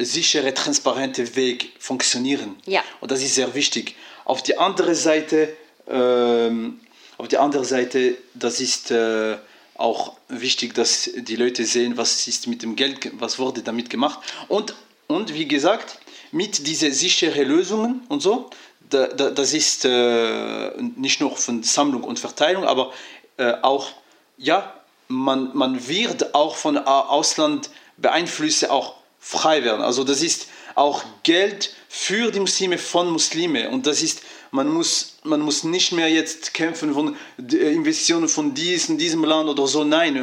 sichere, 0.00 0.54
transparente 0.54 1.36
Weg 1.36 1.72
funktionieren. 1.78 2.56
Ja. 2.66 2.82
Und 3.00 3.10
das 3.10 3.22
ist 3.22 3.34
sehr 3.34 3.54
wichtig. 3.54 3.96
Auf 4.24 4.42
die 4.42 4.56
andere 4.56 4.94
Seite, 4.94 5.54
ähm, 5.88 6.80
auf 7.18 7.28
die 7.28 7.36
andere 7.38 7.64
Seite, 7.64 8.16
das 8.34 8.60
ist 8.60 8.90
äh, 8.90 9.36
auch 9.74 10.16
wichtig, 10.28 10.74
dass 10.74 11.10
die 11.14 11.36
Leute 11.36 11.64
sehen, 11.64 11.96
was 11.96 12.26
ist 12.28 12.46
mit 12.46 12.62
dem 12.62 12.76
Geld, 12.76 13.00
ge- 13.00 13.12
was 13.16 13.38
wurde 13.38 13.62
damit 13.62 13.90
gemacht. 13.90 14.20
Und, 14.48 14.74
und 15.06 15.34
wie 15.34 15.48
gesagt, 15.48 15.98
mit 16.32 16.66
diesen 16.66 16.92
sicheren 16.92 17.48
Lösungen 17.48 18.02
und 18.08 18.20
so, 18.22 18.48
das 18.90 19.52
ist 19.52 19.84
äh, 19.84 20.70
nicht 20.96 21.20
nur 21.20 21.36
von 21.36 21.62
Sammlung 21.62 22.04
und 22.04 22.18
Verteilung, 22.18 22.64
aber 22.64 22.92
äh, 23.36 23.54
auch, 23.62 23.88
ja, 24.36 24.74
man, 25.08 25.50
man 25.54 25.88
wird 25.88 26.34
auch 26.34 26.56
von 26.56 26.76
Au- 26.78 27.08
Ausland 27.08 27.70
beeinflusse 27.96 28.70
auch 28.70 28.94
frei 29.18 29.64
werden. 29.64 29.82
Also 29.82 30.04
das 30.04 30.22
ist 30.22 30.48
auch 30.74 31.04
Geld 31.22 31.74
für 31.88 32.30
die 32.30 32.40
Muslime 32.40 32.78
von 32.78 33.10
Muslime 33.10 33.70
und 33.70 33.86
das 33.86 34.02
ist 34.02 34.22
man 34.52 34.68
muss 34.68 35.16
man 35.22 35.40
muss 35.40 35.62
nicht 35.64 35.92
mehr 35.92 36.08
jetzt 36.08 36.54
kämpfen 36.54 36.94
von 36.94 37.16
Investitionen 37.38 38.28
von 38.28 38.54
diesem 38.54 38.98
diesem 38.98 39.24
Land 39.24 39.48
oder 39.48 39.66
so. 39.66 39.84
Nein, 39.84 40.14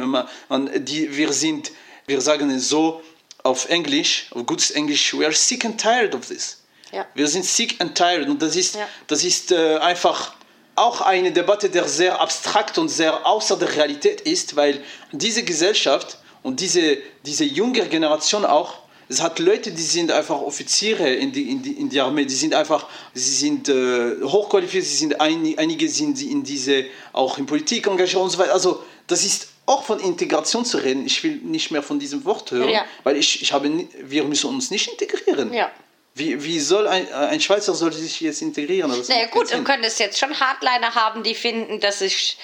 man, 0.48 0.84
die, 0.84 1.16
wir 1.16 1.32
sind 1.32 1.70
wir 2.06 2.20
sagen 2.20 2.50
es 2.50 2.68
so 2.68 3.02
auf 3.42 3.68
Englisch, 3.68 4.26
auf 4.32 4.44
gutes 4.46 4.70
Englisch, 4.70 5.16
we 5.16 5.24
are 5.24 5.34
sick 5.34 5.64
and 5.64 5.80
tired 5.80 6.14
of 6.14 6.26
this. 6.26 6.58
Ja. 6.92 7.06
Wir 7.14 7.28
sind 7.28 7.44
sick 7.44 7.76
and 7.80 7.94
tired 7.94 8.28
und 8.28 8.40
das 8.42 8.56
ist, 8.56 8.74
Ja. 8.76 8.88
das 9.06 9.24
ist 9.24 9.52
äh, 9.52 9.76
einfach 9.78 10.32
auch 10.74 11.00
eine 11.00 11.32
Debatte, 11.32 11.68
die 11.68 11.80
sehr 11.88 12.20
abstrakt 12.20 12.78
und 12.78 12.88
sehr 12.88 13.26
außer 13.26 13.56
der 13.56 13.74
Realität 13.74 14.20
ist, 14.22 14.54
weil 14.56 14.80
diese 15.12 15.42
Gesellschaft 15.42 16.18
und 16.42 16.60
diese, 16.60 16.98
diese 17.26 17.44
junge 17.44 17.84
Generation 17.88 18.44
auch, 18.44 18.74
es 19.10 19.20
hat 19.22 19.38
Leute, 19.38 19.72
die 19.72 19.82
sind 19.82 20.12
einfach 20.12 20.40
Offiziere 20.40 21.08
in 21.14 21.32
die, 21.32 21.50
in 21.50 21.62
die, 21.62 21.72
in 21.72 21.88
die 21.88 21.98
Armee, 22.00 22.26
die 22.26 22.34
sind 22.34 22.54
einfach, 22.54 22.86
sie 23.14 23.32
sind 23.32 23.68
äh, 23.68 24.22
hochqualifiziert, 24.22 24.84
sie 24.84 24.96
sind 24.96 25.20
ein, 25.20 25.54
einige 25.56 25.88
sind 25.88 26.20
in 26.22 26.44
diese, 26.44 26.84
auch 27.12 27.38
in 27.38 27.46
Politik 27.46 27.86
engagiert 27.86 28.20
und 28.22 28.30
so 28.30 28.38
weiter. 28.38 28.52
Also 28.52 28.82
das 29.06 29.24
ist 29.24 29.48
auch 29.66 29.82
von 29.82 29.98
Integration 29.98 30.64
zu 30.64 30.76
reden. 30.78 31.06
Ich 31.06 31.24
will 31.24 31.36
nicht 31.42 31.70
mehr 31.70 31.82
von 31.82 31.98
diesem 31.98 32.24
Wort 32.24 32.50
hören, 32.50 32.68
Ja. 32.68 32.84
weil 33.02 33.16
ich, 33.16 33.42
ich 33.42 33.52
habe, 33.52 33.70
wir 34.04 34.24
müssen 34.24 34.48
uns 34.50 34.70
nicht 34.70 34.88
integrieren. 34.88 35.52
Ja. 35.52 35.70
Wie, 36.18 36.42
wie 36.42 36.58
soll 36.60 36.86
ein, 36.86 37.12
ein 37.12 37.40
Schweizer 37.40 37.74
soll 37.74 37.92
sich 37.92 38.20
jetzt 38.20 38.42
integrieren? 38.42 38.90
Das 38.90 39.08
Naja 39.08 39.26
gut, 39.26 39.52
du 39.52 39.62
könntest 39.62 40.00
jetzt 40.00 40.18
schon 40.18 40.38
Hardliner 40.38 40.94
haben, 40.94 41.22
die 41.22 41.34
finden, 41.34 41.80
das 41.80 42.00
ist 42.00 42.36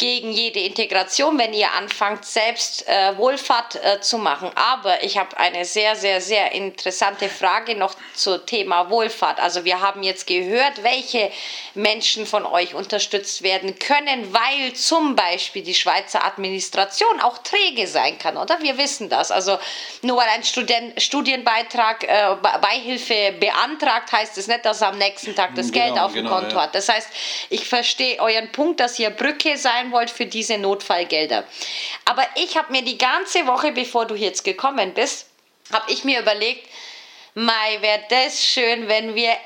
gegen 0.00 0.32
jede 0.32 0.60
Integration, 0.60 1.38
wenn 1.38 1.52
ihr 1.52 1.70
anfangt, 1.72 2.24
selbst 2.24 2.88
äh, 2.88 3.16
Wohlfahrt 3.18 3.76
äh, 3.76 4.00
zu 4.00 4.16
machen. 4.16 4.50
Aber 4.54 5.04
ich 5.04 5.18
habe 5.18 5.36
eine 5.36 5.66
sehr, 5.66 5.94
sehr, 5.94 6.22
sehr 6.22 6.52
interessante 6.52 7.28
Frage 7.28 7.76
noch 7.76 7.94
zum 8.14 8.44
Thema 8.46 8.88
Wohlfahrt. 8.88 9.38
Also 9.38 9.66
wir 9.66 9.80
haben 9.80 10.02
jetzt 10.02 10.26
gehört, 10.26 10.82
welche 10.82 11.30
Menschen 11.74 12.24
von 12.24 12.46
euch 12.46 12.74
unterstützt 12.74 13.42
werden 13.42 13.78
können, 13.78 14.32
weil 14.32 14.72
zum 14.72 15.16
Beispiel 15.16 15.62
die 15.62 15.74
Schweizer 15.74 16.24
Administration 16.24 17.20
auch 17.20 17.36
träge 17.38 17.86
sein 17.86 18.18
kann, 18.18 18.38
oder? 18.38 18.62
Wir 18.62 18.78
wissen 18.78 19.10
das. 19.10 19.30
Also 19.30 19.58
nur 20.00 20.16
weil 20.16 20.28
ein 20.30 20.44
Student, 20.44 21.00
Studienbeitrag, 21.00 22.04
äh, 22.04 22.36
Be- 22.42 22.58
Beihilfe 22.62 23.34
beantragt, 23.38 24.10
heißt 24.12 24.38
es 24.38 24.46
nicht, 24.46 24.64
dass 24.64 24.80
er 24.80 24.88
am 24.88 24.98
nächsten 24.98 25.34
Tag 25.36 25.54
das 25.56 25.70
Genau, 25.70 25.84
Geld 25.84 25.98
auf 25.98 26.12
dem 26.14 26.24
genau, 26.24 26.36
Konto 26.36 26.56
ja. 26.56 26.62
hat. 26.62 26.74
Das 26.74 26.88
heißt, 26.88 27.08
ich 27.50 27.68
verstehe 27.68 28.18
euren 28.18 28.50
Punkt, 28.50 28.80
dass 28.80 28.98
ihr 28.98 29.10
Brücke 29.10 29.58
sein 29.58 29.89
wollt 29.92 30.10
für 30.10 30.26
diese 30.26 30.58
Notfallgelder. 30.58 31.44
Aber 32.04 32.26
ich 32.36 32.56
habe 32.56 32.72
mir 32.72 32.82
die 32.82 32.98
ganze 32.98 33.46
Woche, 33.46 33.72
bevor 33.72 34.06
du 34.06 34.14
jetzt 34.14 34.44
gekommen 34.44 34.94
bist, 34.94 35.26
habe 35.72 35.90
ich 35.90 36.04
mir 36.04 36.20
überlegt, 36.20 36.68
Mai, 37.34 37.78
wäre 37.80 38.02
das 38.08 38.44
schön, 38.44 38.88
wenn 38.88 39.14
wir 39.14 39.36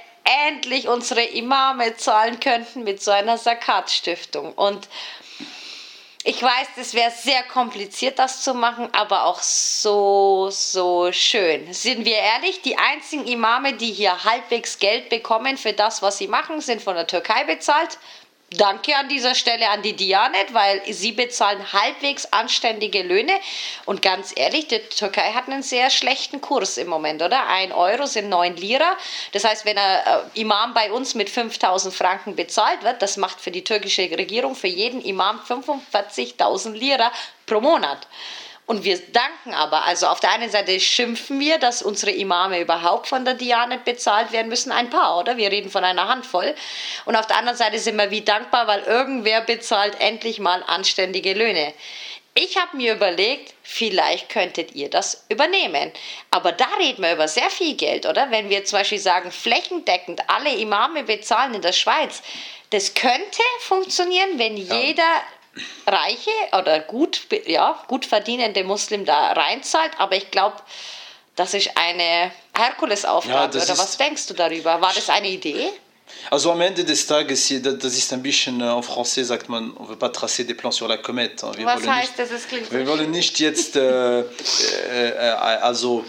endlich 0.48 0.88
unsere 0.88 1.22
Imame 1.22 1.96
zahlen 1.96 2.40
könnten 2.40 2.82
mit 2.82 3.02
so 3.02 3.10
einer 3.10 3.36
Sakat-Stiftung. 3.36 4.52
Und 4.54 4.88
ich 6.26 6.42
weiß, 6.42 6.68
das 6.76 6.94
wäre 6.94 7.10
sehr 7.10 7.42
kompliziert, 7.42 8.18
das 8.18 8.42
zu 8.42 8.54
machen, 8.54 8.88
aber 8.92 9.26
auch 9.26 9.40
so, 9.40 10.48
so 10.50 11.12
schön. 11.12 11.70
Sind 11.74 12.06
wir 12.06 12.16
ehrlich, 12.16 12.62
die 12.62 12.78
einzigen 12.78 13.26
Imame, 13.26 13.74
die 13.74 13.92
hier 13.92 14.24
halbwegs 14.24 14.78
Geld 14.78 15.10
bekommen 15.10 15.58
für 15.58 15.74
das, 15.74 16.00
was 16.00 16.16
sie 16.16 16.28
machen, 16.28 16.62
sind 16.62 16.80
von 16.80 16.94
der 16.94 17.06
Türkei 17.06 17.44
bezahlt. 17.44 17.98
Danke 18.56 18.94
an 18.96 19.08
dieser 19.08 19.34
Stelle 19.34 19.68
an 19.70 19.82
die 19.82 19.94
Dianet, 19.94 20.54
weil 20.54 20.80
sie 20.92 21.12
bezahlen 21.12 21.72
halbwegs 21.72 22.26
anständige 22.26 23.02
Löhne. 23.02 23.32
Und 23.84 24.00
ganz 24.00 24.32
ehrlich, 24.36 24.68
die 24.68 24.78
Türkei 24.78 25.32
hat 25.32 25.48
einen 25.48 25.62
sehr 25.62 25.90
schlechten 25.90 26.40
Kurs 26.40 26.76
im 26.76 26.88
Moment, 26.88 27.22
oder? 27.22 27.46
Ein 27.48 27.72
Euro 27.72 28.06
sind 28.06 28.28
9 28.28 28.56
Lira. 28.56 28.96
Das 29.32 29.44
heißt, 29.44 29.64
wenn 29.64 29.76
ein 29.76 29.98
äh, 30.34 30.40
Imam 30.40 30.72
bei 30.72 30.92
uns 30.92 31.14
mit 31.14 31.30
5000 31.30 31.92
Franken 31.92 32.36
bezahlt 32.36 32.84
wird, 32.84 33.02
das 33.02 33.16
macht 33.16 33.40
für 33.40 33.50
die 33.50 33.64
türkische 33.64 34.02
Regierung 34.02 34.54
für 34.54 34.68
jeden 34.68 35.00
Imam 35.00 35.40
45.000 35.40 36.72
Lira 36.72 37.10
pro 37.46 37.60
Monat. 37.60 38.06
Und 38.66 38.84
wir 38.84 38.98
danken 39.12 39.52
aber, 39.52 39.84
also 39.84 40.06
auf 40.06 40.20
der 40.20 40.32
einen 40.32 40.50
Seite 40.50 40.80
schimpfen 40.80 41.38
wir, 41.38 41.58
dass 41.58 41.82
unsere 41.82 42.12
Imame 42.12 42.60
überhaupt 42.60 43.08
von 43.08 43.24
der 43.24 43.34
Dianet 43.34 43.84
bezahlt 43.84 44.32
werden 44.32 44.48
müssen, 44.48 44.72
ein 44.72 44.88
paar, 44.88 45.18
oder? 45.18 45.36
Wir 45.36 45.50
reden 45.50 45.70
von 45.70 45.84
einer 45.84 46.08
Handvoll. 46.08 46.54
Und 47.04 47.14
auf 47.14 47.26
der 47.26 47.36
anderen 47.36 47.58
Seite 47.58 47.78
sind 47.78 47.96
wir 47.96 48.10
wie 48.10 48.22
dankbar, 48.22 48.66
weil 48.66 48.82
irgendwer 48.84 49.42
bezahlt 49.42 50.00
endlich 50.00 50.38
mal 50.38 50.62
anständige 50.66 51.34
Löhne. 51.34 51.74
Ich 52.36 52.56
habe 52.56 52.76
mir 52.76 52.94
überlegt, 52.94 53.54
vielleicht 53.62 54.28
könntet 54.30 54.74
ihr 54.74 54.90
das 54.90 55.24
übernehmen. 55.28 55.92
Aber 56.30 56.50
da 56.50 56.66
reden 56.80 57.02
wir 57.02 57.12
über 57.12 57.28
sehr 57.28 57.50
viel 57.50 57.76
Geld, 57.76 58.06
oder? 58.06 58.30
Wenn 58.30 58.48
wir 58.48 58.64
zum 58.64 58.78
Beispiel 58.78 58.98
sagen, 58.98 59.30
flächendeckend 59.30 60.22
alle 60.28 60.52
Imame 60.56 61.04
bezahlen 61.04 61.54
in 61.54 61.62
der 61.62 61.72
Schweiz, 61.72 62.22
das 62.70 62.94
könnte 62.94 63.42
funktionieren, 63.60 64.38
wenn 64.38 64.56
ja. 64.56 64.74
jeder 64.74 65.22
reiche 65.86 66.30
oder 66.58 66.80
gut, 66.80 67.26
ja, 67.46 67.82
gut 67.86 68.06
verdienende 68.06 68.64
Muslim 68.64 69.04
da 69.04 69.32
reinzahlt. 69.32 69.92
Aber 69.98 70.16
ich 70.16 70.30
glaube, 70.30 70.56
das 71.36 71.54
ist 71.54 71.70
eine 71.76 72.30
Herkulesaufgabe. 72.56 73.58
Ja, 73.58 73.64
oder 73.64 73.78
was 73.78 73.96
denkst 73.96 74.26
du 74.26 74.34
darüber? 74.34 74.80
War 74.80 74.92
das 74.94 75.08
eine 75.08 75.28
Idee? 75.28 75.70
Also 76.30 76.52
am 76.52 76.60
Ende 76.60 76.84
des 76.84 77.06
Tages, 77.06 77.52
das 77.62 77.96
ist 77.96 78.12
ein 78.12 78.22
bisschen, 78.22 78.60
en 78.60 78.82
français 78.82 79.24
sagt 79.24 79.48
man, 79.48 79.76
on 79.76 79.88
veut 79.88 79.98
pas 79.98 80.12
tracer 80.12 80.44
des 80.44 80.56
plans 80.56 80.76
sur 80.76 80.88
la 80.88 80.96
comète. 80.96 81.42
Wir 81.56 81.66
Was 81.66 81.86
heißt 81.86 82.18
nicht, 82.18 82.32
das? 82.32 82.48
klingt 82.48 82.70
wir 82.70 82.86
wollen 82.86 83.10
nicht 83.10 83.38
jetzt 83.40 83.76
äh, 83.76 84.20
äh, 84.20 85.18
also 85.60 86.04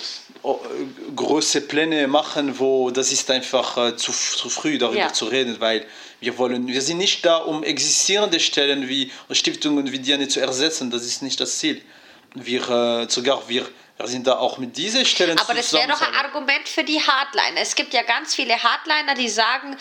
große 1.16 1.62
Pläne 1.62 2.08
machen, 2.08 2.60
wo 2.60 2.92
das 2.92 3.12
ist 3.12 3.32
einfach 3.32 3.78
äh, 3.78 3.96
zu, 3.96 4.12
zu 4.12 4.50
früh 4.50 4.78
darüber 4.78 5.00
ja. 5.00 5.14
zu 5.14 5.26
reden, 5.26 5.60
weil 5.60 5.86
wir 6.20 6.38
wollen, 6.38 6.68
wir 6.68 6.82
sind 6.82 6.98
nicht 6.98 7.26
da, 7.26 7.38
um 7.38 7.64
existierende 7.64 8.40
Stellen 8.40 8.88
wie 8.88 9.12
Stiftungen 9.32 9.92
wie 9.92 10.00
die 10.00 10.28
zu 10.28 10.40
ersetzen. 10.40 10.92
Das 10.92 11.04
ist 11.04 11.22
nicht 11.22 11.40
das 11.40 11.60
Ziel. 11.60 11.82
Wir 12.34 12.70
äh, 12.70 13.10
sogar 13.10 13.48
wir 13.48 13.66
wir 13.98 14.08
sind 14.08 14.28
da 14.28 14.38
auch 14.38 14.58
mit 14.58 14.76
diesen 14.76 15.06
Stellen 15.06 15.40
Aber 15.40 15.54
das 15.54 15.72
wäre 15.72 15.88
doch 15.88 16.02
ein 16.02 16.16
Argument 16.16 16.68
für 16.68 16.84
die 16.84 17.00
Hardliner. 17.00 17.62
Es 17.62 17.76
gibt 17.76 17.94
ja 17.94 18.04
ganz 18.04 18.36
viele 18.36 18.62
Hardliner, 18.62 19.16
die 19.16 19.30
sagen, 19.30 19.78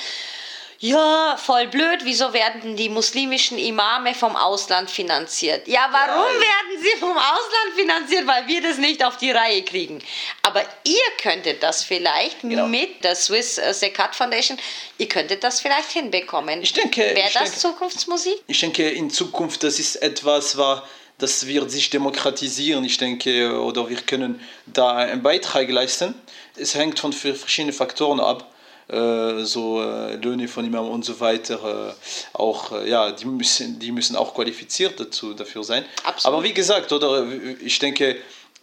ja, 0.78 1.36
voll 1.36 1.66
blöd, 1.68 2.00
wieso 2.02 2.32
werden 2.32 2.76
die 2.76 2.88
muslimischen 2.88 3.58
Imame 3.58 4.14
vom 4.14 4.36
Ausland 4.36 4.90
finanziert? 4.90 5.66
Ja, 5.68 5.88
warum 5.90 6.34
ja. 6.34 6.40
werden 6.40 6.82
sie 6.82 6.98
vom 6.98 7.16
Ausland 7.16 7.74
finanziert? 7.76 8.26
Weil 8.26 8.46
wir 8.46 8.62
das 8.62 8.78
nicht 8.78 9.04
auf 9.04 9.16
die 9.16 9.30
Reihe 9.30 9.62
kriegen. 9.62 10.00
Aber 10.42 10.62
ihr 10.84 11.22
könntet 11.22 11.62
das 11.62 11.84
vielleicht 11.84 12.40
genau. 12.40 12.66
mit 12.66 13.02
der 13.04 13.14
Swiss 13.14 13.56
Sekat 13.56 14.12
äh, 14.12 14.14
Foundation, 14.14 14.58
ihr 14.98 15.08
könntet 15.08 15.44
das 15.44 15.60
vielleicht 15.60 15.90
hinbekommen. 15.90 16.62
Ich 16.62 16.72
denke. 16.72 17.00
Wäre 17.00 17.30
das 17.32 17.44
denke, 17.44 17.58
Zukunftsmusik? 17.58 18.42
Ich 18.46 18.60
denke, 18.60 18.88
in 18.88 19.10
Zukunft, 19.10 19.62
das 19.62 19.78
ist 19.78 19.96
etwas, 19.96 20.56
was 20.56 20.82
das 21.18 21.46
wird 21.46 21.70
sich 21.70 21.90
demokratisieren, 21.90 22.84
ich 22.84 22.98
denke, 22.98 23.60
oder 23.60 23.88
wir 23.88 23.96
können 23.98 24.40
da 24.66 24.96
einen 24.96 25.22
Beitrag 25.22 25.70
leisten. 25.70 26.14
Es 26.56 26.74
hängt 26.74 26.98
von 26.98 27.12
verschiedenen 27.12 27.72
Faktoren 27.72 28.20
ab, 28.20 28.52
so 28.88 29.82
äh, 29.82 30.16
Löhne 30.16 30.46
von 30.46 30.64
Imam 30.64 30.88
und 30.88 31.04
so 31.04 31.18
weiter, 31.20 31.88
äh, 31.88 32.36
auch, 32.36 32.72
äh, 32.72 32.88
ja, 32.88 33.12
die 33.12 33.24
müssen, 33.24 33.78
die 33.78 33.92
müssen 33.92 34.14
auch 34.16 34.34
qualifiziert 34.34 35.00
dazu, 35.00 35.32
dafür 35.32 35.64
sein. 35.64 35.84
Absolut. 36.04 36.34
Aber 36.34 36.44
wie 36.44 36.52
gesagt, 36.52 36.92
oder 36.92 37.26
ich 37.64 37.78
denke, 37.78 38.16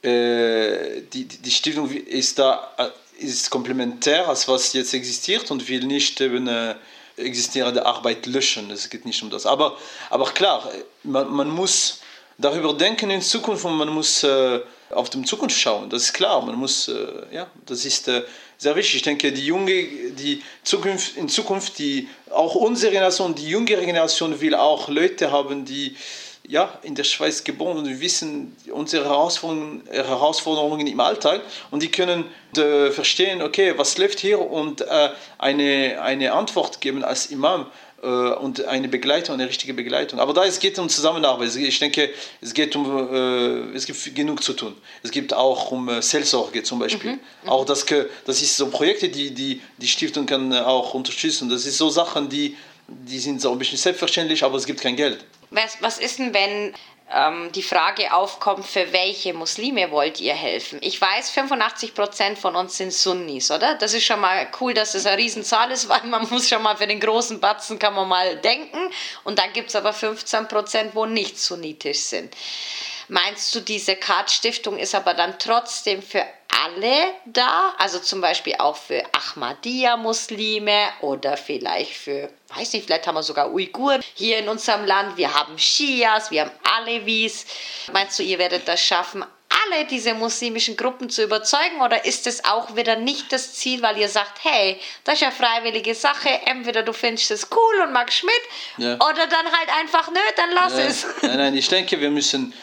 äh, 0.04 1.02
die, 1.12 1.26
die 1.26 1.52
Stiftung 1.52 1.90
ist 1.90 2.38
da 2.38 2.72
äh, 2.78 2.90
ist 3.18 3.50
komplementär 3.50 4.28
als 4.28 4.48
was 4.48 4.74
jetzt 4.74 4.94
existiert 4.94 5.52
und 5.52 5.68
will 5.70 5.84
nicht 5.84 6.20
eben 6.22 6.50
existierende 7.16 7.86
Arbeit 7.86 8.26
löschen. 8.26 8.72
Es 8.72 8.90
geht 8.90 9.06
nicht 9.06 9.22
um 9.22 9.30
das. 9.30 9.46
Aber, 9.46 9.78
aber 10.10 10.26
klar, 10.32 10.72
man, 11.04 11.32
man 11.32 11.50
muss 11.50 12.00
darüber 12.40 12.74
denken 12.74 13.12
in 13.12 13.22
Zukunft 13.22 13.66
und 13.66 13.78
man 13.78 13.90
muss 13.90 14.24
äh, 14.24 14.60
auf 14.94 15.10
die 15.10 15.22
Zukunft 15.24 15.58
schauen. 15.58 15.90
Das 15.90 16.04
ist 16.04 16.14
klar. 16.14 16.42
Man 16.42 16.56
muss, 16.56 16.88
äh, 16.88 16.96
ja, 17.32 17.48
das 17.66 17.86
ist 17.86 18.08
äh, 18.08 18.24
sehr 18.58 18.76
wichtig. 18.76 18.98
Ich 18.98 19.02
denke, 19.02 19.32
die 19.32 19.46
junge, 19.46 19.74
die 19.74 20.42
Zukunft, 20.64 21.18
in 21.18 21.30
Zukunft, 21.30 21.80
die 21.80 22.08
auch 22.30 22.56
unsere 22.56 22.92
Generation, 22.92 23.36
die 23.36 23.48
jüngere 23.48 23.82
Generation 23.82 24.40
will 24.40 24.56
auch 24.56 24.90
Leute 24.90 25.32
haben, 25.32 25.66
die 25.66 25.96
ja, 26.48 26.80
in 26.82 26.96
der 26.96 27.04
Schweiz 27.04 27.44
geboren 27.44 27.78
und 27.78 28.02
wissen 28.02 28.56
unsere 28.72 29.06
Herausforderungen, 29.06 29.84
Herausforderungen 29.90 30.88
im 30.88 31.00
Alltag 31.00 31.42
und 31.70 31.84
die 31.84 31.90
können 31.90 32.26
äh, 32.58 32.90
verstehen, 32.92 33.42
okay, 33.42 33.74
was 33.78 33.98
läuft 33.98 34.20
hier 34.20 34.40
und 34.40 34.82
äh, 34.82 35.10
eine, 35.38 36.02
eine 36.02 36.34
Antwort 36.34 36.82
geben 36.82 37.04
als 37.04 37.28
Imam 37.28 37.68
und 38.08 38.66
eine 38.66 38.88
Begleitung, 38.88 39.36
eine 39.36 39.48
richtige 39.48 39.74
Begleitung. 39.74 40.20
Aber 40.20 40.34
da 40.34 40.44
es 40.46 40.60
geht 40.60 40.80
um 40.80 40.90
Zusammenarbeit. 40.90 41.56
Ich 41.56 41.80
denke, 41.80 42.10
es 42.42 42.54
geht 42.54 42.76
um, 42.76 43.14
äh, 43.14 43.76
es 43.76 43.86
gibt 43.86 44.16
genug 44.16 44.44
zu 44.44 44.54
tun. 44.54 44.76
Es 45.04 45.12
gibt 45.12 45.34
auch 45.34 45.72
um 45.72 45.88
äh, 45.88 46.02
Seelsorge 46.02 46.64
zum 46.64 46.80
Beispiel. 46.80 47.12
Mhm. 47.12 47.20
Mhm. 47.44 47.50
Auch 47.50 47.66
das, 47.66 47.86
das 48.26 48.42
ist 48.42 48.58
so 48.58 48.70
Projekte, 48.70 49.10
die, 49.10 49.32
die 49.32 49.62
die 49.78 49.88
Stiftung 49.88 50.26
kann 50.26 50.54
auch 50.54 50.94
unterstützen. 50.94 51.50
Das 51.50 51.66
ist 51.66 51.78
so 51.78 51.90
Sachen, 51.90 52.30
die, 52.30 52.58
die 52.88 53.20
sind 53.20 53.40
so 53.42 53.52
ein 53.52 53.60
bisschen 53.60 53.78
selbstverständlich, 53.78 54.44
aber 54.44 54.58
es 54.58 54.66
gibt 54.66 54.82
kein 54.82 54.96
Geld. 54.96 55.24
Was, 55.52 55.78
was 55.82 56.00
ist 56.00 56.18
denn, 56.18 56.34
wenn 56.34 56.74
ähm, 57.14 57.52
die 57.52 57.64
Frage 57.64 58.14
aufkommt, 58.14 58.66
für 58.66 58.92
welche 58.94 59.34
Muslime 59.34 59.92
wollt 59.92 60.20
ihr 60.20 60.34
helfen? 60.34 60.80
Ich 60.82 61.00
weiß, 61.00 61.30
85 61.32 61.94
Prozent 61.94 62.40
von 62.40 62.56
uns 62.56 62.78
sind 62.78 62.94
Sunnis, 62.94 63.52
oder? 63.52 63.76
Das 63.76 63.94
ist 63.94 64.06
schon 64.06 64.22
mal 64.22 64.48
cool, 64.60 64.74
dass 64.74 64.94
das 64.94 65.06
eine 65.06 65.18
Riesenzahl 65.18 65.72
ist, 65.72 65.90
weil 65.90 66.04
man 66.04 66.28
muss 66.30 66.50
schon 66.50 66.64
mal 66.64 66.78
für 66.78 66.88
den 66.88 67.00
großen 67.00 67.40
Batzen 67.40 67.80
kann 67.80 67.94
man 67.94 68.08
mal 68.08 68.38
denken. 68.38 68.80
Und 69.24 69.40
dann 69.40 69.54
gibt 69.54 69.70
es 69.70 69.76
aber 69.76 69.94
15 69.94 70.48
Prozent, 70.48 70.96
wo 70.96 71.06
nicht 71.06 71.40
sunnitisch 71.40 72.00
sind. 72.00 72.34
Meinst 73.08 73.54
du, 73.54 73.60
diese 73.60 73.98
Card-Stiftung 73.98 74.78
ist 74.78 74.96
aber 74.96 75.14
dann 75.14 75.38
trotzdem 75.38 76.02
für 76.02 76.26
alle 76.66 77.14
da? 77.26 77.74
Also 77.78 78.00
zum 78.00 78.22
Beispiel 78.22 78.56
auch 78.60 78.76
für 78.76 79.04
Ahmadiyya-Muslime 79.14 80.90
oder 81.02 81.38
vielleicht 81.38 81.94
für, 81.94 82.30
weiß 82.56 82.74
nicht, 82.74 82.86
vielleicht 82.86 83.08
haben 83.08 83.16
wir 83.16 83.24
sogar 83.24 83.52
Uiguren 83.52 84.02
hier 84.16 84.40
in 84.40 84.50
unserem 84.50 84.86
Land. 84.86 85.18
Wir 85.18 85.34
haben 85.34 85.58
Shias, 85.58 86.32
wir 86.32 86.42
haben 86.42 86.52
Alevis. 86.78 87.46
Meinst 87.92 88.20
du, 88.20 88.24
ihr 88.24 88.40
werdet 88.40 88.68
das 88.68 88.82
schaffen, 88.82 89.26
alle 89.68 89.86
diese 89.86 90.14
muslimischen 90.14 90.78
Gruppen 90.78 91.10
zu 91.10 91.24
überzeugen 91.24 91.82
oder 91.82 92.06
ist 92.06 92.28
es 92.28 92.46
auch 92.46 92.76
wieder 92.76 92.96
nicht 92.96 93.32
das 93.32 93.54
Ziel, 93.54 93.82
weil 93.82 93.98
ihr 93.98 94.10
sagt, 94.10 94.44
hey, 94.44 94.80
das 95.04 95.16
ist 95.16 95.22
ja 95.22 95.32
freiwillige 95.32 95.96
Sache, 95.96 96.30
entweder 96.46 96.84
du 96.84 96.94
findest 96.94 97.32
es 97.32 97.48
cool 97.52 97.82
und 97.84 97.94
magst 97.94 98.24
mit 98.24 98.34
ja. 98.78 98.96
oder 98.96 99.28
dann 99.28 99.46
halt 99.46 99.70
einfach 99.80 100.10
nö, 100.10 100.20
dann 100.36 100.52
lass 100.52 100.74
ja. 100.74 100.86
es. 100.86 101.06
Nein, 101.22 101.38
nein, 101.38 101.58
ich 101.58 101.68
denke, 101.68 102.00
wir 102.00 102.12
müssen 102.12 102.54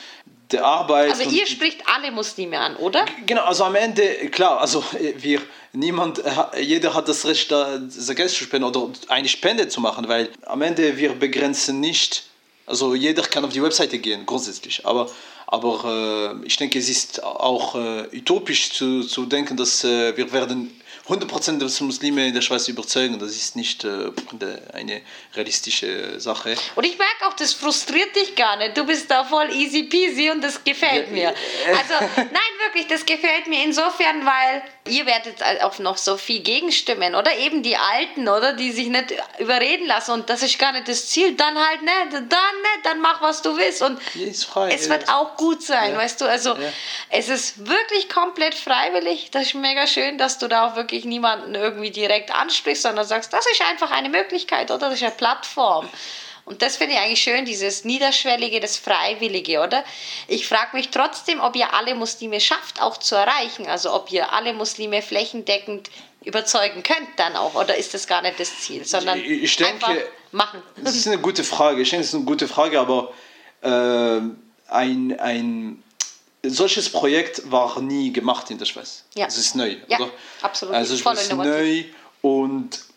der 0.53 0.65
Arbeit. 0.65 1.11
Also 1.11 1.29
ihr 1.31 1.47
spricht 1.47 1.83
alle 1.87 2.11
Muslime 2.11 2.59
an, 2.59 2.77
oder? 2.77 3.05
Genau, 3.27 3.43
also 3.43 3.65
am 3.65 3.75
Ende, 3.75 4.03
klar, 4.31 4.61
also 4.61 4.83
wir, 5.19 5.43
niemand, 5.73 6.23
jeder 6.61 6.95
hat 6.95 7.09
das 7.09 7.27
Recht, 7.27 7.51
da 7.51 7.79
Geld 8.15 8.31
zu 8.31 8.45
spenden 8.45 8.69
oder 8.69 8.91
eine 9.09 9.29
Spende 9.29 9.69
zu 9.69 9.81
machen, 9.81 10.09
weil 10.09 10.31
am 10.47 10.63
Ende 10.63 10.97
wir 10.97 11.15
begrenzen 11.15 11.81
nicht, 11.81 12.25
also 12.67 12.95
jeder 12.95 13.23
kann 13.23 13.45
auf 13.45 13.53
die 13.53 13.63
Webseite 13.63 13.99
gehen, 13.99 14.27
grundsätzlich, 14.27 14.87
aber, 14.87 15.11
aber 15.47 16.37
äh, 16.43 16.47
ich 16.47 16.57
denke, 16.57 16.79
es 16.79 16.89
ist 16.89 17.23
auch 17.23 17.75
äh, 17.75 18.09
utopisch 18.17 18.71
zu, 18.73 19.03
zu 19.03 19.27
denken, 19.27 19.57
dass 19.57 19.85
äh, 19.85 20.17
wir 20.17 20.33
werden 20.33 20.79
100% 21.09 21.59
der 21.59 21.87
Muslime 21.87 22.29
in 22.29 22.35
der 22.35 22.43
Schweiz 22.43 22.69
überzeugen. 22.69 23.19
Das 23.19 23.31
ist 23.31 23.57
nicht 23.57 23.85
äh, 23.85 24.11
eine 24.73 25.01
realistische 25.35 26.21
Sache. 26.21 26.55
Und 26.75 26.85
ich 26.85 26.99
merke 26.99 27.27
auch, 27.27 27.35
das 27.35 27.55
frustriert 27.55 28.15
dich 28.15 28.35
gar 28.35 28.57
nicht. 28.57 28.77
Du 28.77 28.85
bist 28.85 29.11
da 29.11 29.25
voll 29.25 29.51
easy 29.51 29.85
peasy 29.85 30.31
und 30.31 30.43
das 30.43 30.63
gefällt 30.63 31.11
mir. 31.11 31.29
Also, 31.69 32.05
nein, 32.17 32.53
wirklich, 32.65 32.87
das 32.87 33.07
gefällt 33.07 33.47
mir 33.47 33.65
insofern, 33.65 34.25
weil 34.25 34.63
ihr 34.89 35.07
werdet 35.07 35.43
auch 35.63 35.79
noch 35.79 35.97
so 35.97 36.17
viel 36.17 36.41
gegenstimmen, 36.41 37.15
oder? 37.15 37.37
Eben 37.37 37.63
die 37.63 37.77
Alten, 37.77 38.29
oder? 38.29 38.53
Die 38.53 38.73
sich 38.73 38.89
nicht 38.89 39.15
überreden 39.39 39.87
lassen 39.87 40.13
und 40.13 40.31
das 40.31 40.43
ist 40.43 40.59
gar 40.59 40.73
nicht 40.73 40.89
das 40.89 41.09
Ziel. 41.09 41.35
Dann 41.35 41.57
halt 41.59 41.83
nicht, 41.83 42.13
dann 42.13 42.21
nicht, 42.23 42.85
dann 42.85 43.01
mach, 43.01 43.21
was 43.23 43.43
du 43.43 43.57
willst. 43.57 43.83
Und 43.83 44.01
frei, 44.03 44.73
es 44.73 44.89
wird 44.89 45.09
auch 45.09 45.37
gut 45.37 45.63
sein, 45.63 45.93
ja. 45.93 45.99
weißt 45.99 46.21
du? 46.21 46.25
Also, 46.27 46.51
ja. 46.51 46.73
es 47.11 47.29
ist 47.29 47.67
wirklich 47.67 48.09
komplett 48.09 48.55
freiwillig. 48.55 49.31
Das 49.31 49.43
ist 49.43 49.55
mega 49.55 49.87
schön, 49.87 50.19
dass 50.19 50.39
du 50.39 50.49
da 50.49 50.69
auch 50.69 50.77
wirklich 50.77 51.05
niemanden 51.05 51.55
irgendwie 51.55 51.91
direkt 51.91 52.35
ansprichst, 52.35 52.83
sondern 52.83 53.07
sagst, 53.07 53.33
das 53.33 53.47
ist 53.47 53.63
einfach 53.63 53.91
eine 53.91 54.09
Möglichkeit, 54.09 54.71
oder? 54.71 54.89
Das 54.89 54.95
ist 54.95 55.03
eine 55.03 55.13
Plattform. 55.13 55.89
Und 56.49 56.63
das 56.63 56.79
finde 56.79 56.95
ich 56.95 57.01
eigentlich 57.01 57.23
schön, 57.23 57.45
dieses 57.45 57.85
Niederschwellige, 57.85 58.59
das 58.59 58.79
Freiwillige, 58.79 59.61
oder? 59.61 59.85
Ich 60.29 60.49
frage 60.49 60.75
mich 60.75 60.89
trotzdem, 60.89 61.41
ob 61.41 61.55
ihr 61.55 61.75
alle 61.75 61.95
Muslime 61.95 62.41
schafft, 62.41 62.81
auch 62.81 62.97
zu 62.97 63.17
erreichen. 63.17 63.67
Also 63.67 63.93
ob 63.93 64.11
ihr 64.11 64.33
alle 64.33 64.55
Muslime 64.55 65.03
flächendeckend 65.03 65.91
überzeugen 66.25 66.83
könnt 66.83 67.09
dann 67.17 67.37
auch. 67.37 67.55
Oder 67.55 67.77
ist 67.77 67.93
das 67.93 68.07
gar 68.07 68.23
nicht 68.23 68.41
das 68.41 68.61
Ziel, 68.61 68.87
sondern 68.87 69.19
ich 69.19 69.57
denke, 69.57 69.87
einfach 69.87 70.03
machen. 70.33 70.63
Das 70.83 70.97
ist 70.97 71.07
eine 71.07 71.19
gute 71.19 71.45
Frage. 71.45 71.83
Ich 71.83 71.91
denke, 71.91 72.03
das 72.03 72.09
ist 72.09 72.15
eine 72.15 72.25
gute 72.25 72.49
Frage, 72.49 72.81
aber 72.81 73.13
äh, 73.61 74.21
ein, 74.69 75.21
ein 75.21 75.83
solches 76.43 76.91
Projekt 76.91 77.51
war 77.51 77.79
nie 77.83 78.11
gemacht 78.11 78.51
in 78.51 78.57
der 78.57 78.65
Schweiz. 78.65 79.05
Ja. 79.15 79.27
Das 79.27 79.37
ist 79.37 79.55
neu, 79.55 79.77
ja, 79.87 79.99
oder? 79.99 80.11
absolut. 80.41 80.75
Also 80.75 80.95
es 80.95 81.01
ist 81.01 81.35
neu 81.35 81.85
und 82.23 82.89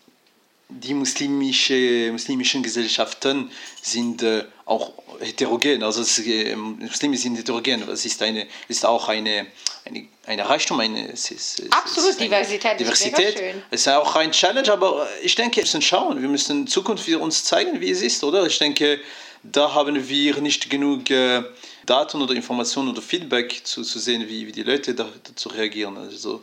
die 0.80 0.94
muslimische, 0.94 2.10
muslimischen 2.12 2.62
Gesellschaften 2.62 3.50
sind 3.80 4.22
äh, 4.22 4.44
auch 4.64 4.92
heterogen. 5.20 5.82
Also 5.82 6.02
es, 6.02 6.18
äh, 6.18 6.54
Muslime 6.56 7.16
sind 7.16 7.36
heterogen. 7.36 7.88
Es 7.88 8.04
ist, 8.04 8.22
eine, 8.22 8.46
ist 8.68 8.84
auch 8.84 9.08
eine, 9.08 9.46
eine, 9.84 10.08
eine 10.26 10.48
Reichtum. 10.48 10.80
Eine, 10.80 11.12
es 11.12 11.30
ist, 11.30 11.60
es 11.60 11.72
Absolut, 11.72 12.18
Diversität. 12.18 12.80
Diversität. 12.80 13.34
Ist 13.34 13.62
es 13.70 13.80
ist 13.82 13.88
auch 13.88 14.16
ein 14.16 14.32
Challenge, 14.32 14.72
aber 14.72 15.06
ich 15.22 15.34
denke, 15.34 15.56
wir 15.56 15.62
müssen 15.62 15.82
schauen. 15.82 16.20
Wir 16.20 16.28
müssen 16.28 16.60
in 16.62 16.66
Zukunft 16.66 17.08
uns 17.08 17.44
zeigen, 17.44 17.80
wie 17.80 17.90
es 17.90 18.02
ist, 18.02 18.22
oder? 18.24 18.46
Ich 18.46 18.58
denke, 18.58 19.00
da 19.42 19.74
haben 19.74 20.08
wir 20.08 20.40
nicht 20.40 20.70
genug. 20.70 21.10
Äh, 21.10 21.42
Daten 21.86 22.22
oder 22.22 22.34
Informationen 22.34 22.90
oder 22.90 23.02
Feedback 23.02 23.60
zu, 23.64 23.82
zu 23.82 23.98
sehen, 23.98 24.28
wie, 24.28 24.46
wie 24.46 24.52
die 24.52 24.62
Leute 24.62 24.94
da, 24.94 25.08
dazu 25.24 25.48
reagieren. 25.48 25.96
Also 25.96 26.42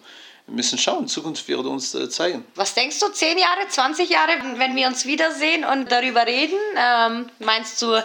wir 0.50 0.56
müssen 0.56 0.78
schauen, 0.80 1.08
Zukunft 1.08 1.48
wird 1.48 1.66
uns 1.66 1.94
äh, 1.94 2.10
zeigen. 2.10 2.44
Was 2.56 2.74
denkst 2.74 3.00
du, 3.00 3.10
10 3.10 3.38
Jahre, 3.38 3.68
20 3.68 4.10
Jahre, 4.10 4.32
wenn 4.56 4.76
wir 4.76 4.88
uns 4.88 5.06
wiedersehen 5.06 5.64
und 5.64 5.92
darüber 5.92 6.26
reden? 6.26 6.58
Ähm, 6.76 7.30
meinst 7.40 7.82
du, 7.82 8.04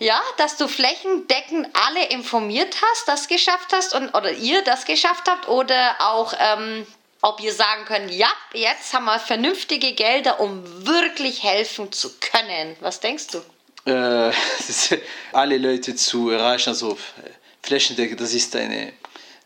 ja, 0.00 0.20
dass 0.36 0.56
du 0.56 0.66
flächendeckend 0.68 1.68
alle 1.74 2.06
informiert 2.08 2.74
hast, 2.82 3.08
das 3.08 3.28
geschafft 3.28 3.72
hast 3.72 3.94
und 3.94 4.14
oder 4.14 4.32
ihr 4.32 4.62
das 4.62 4.84
geschafft 4.84 5.28
habt 5.28 5.48
oder 5.48 5.96
auch 6.00 6.32
ähm, 6.38 6.86
ob 7.20 7.40
ihr 7.40 7.52
sagen 7.52 7.84
könnt, 7.84 8.12
ja, 8.12 8.30
jetzt 8.52 8.92
haben 8.92 9.06
wir 9.06 9.18
vernünftige 9.18 9.92
Gelder, 9.92 10.38
um 10.38 10.86
wirklich 10.86 11.42
helfen 11.42 11.90
zu 11.90 12.10
können. 12.20 12.76
Was 12.80 13.00
denkst 13.00 13.26
du? 13.28 13.90
Äh, 13.90 14.32
alle 15.32 15.58
Leute 15.58 15.96
zu 15.96 16.30
erreichen, 16.30 16.70
also 16.70 16.92
äh, 16.92 17.30
flächendeckend, 17.62 18.20
das 18.20 18.34
ist 18.34 18.54
eine 18.54 18.92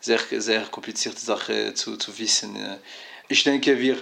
sehr, 0.03 0.19
sehr 0.29 0.61
komplizierte 0.65 1.19
Sache 1.19 1.73
zu, 1.73 1.97
zu 1.97 2.17
wissen. 2.19 2.57
Ich 3.27 3.43
denke, 3.43 3.79
wir, 3.79 3.95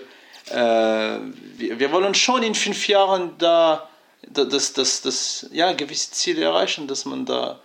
äh, 0.50 1.20
wir, 1.58 1.80
wir 1.80 1.92
wollen 1.92 2.16
schon 2.16 2.44
in 2.44 2.56
fünf 2.56 2.88
Jahren 2.88 3.38
da 3.38 3.88
dass, 4.24 4.74
dass, 4.74 5.02
dass 5.02 5.48
ja, 5.52 5.74
gewisse 5.74 6.12
Ziele 6.12 6.44
erreichen, 6.44 6.88
dass 6.88 7.06
man 7.06 7.26
da 7.26 7.60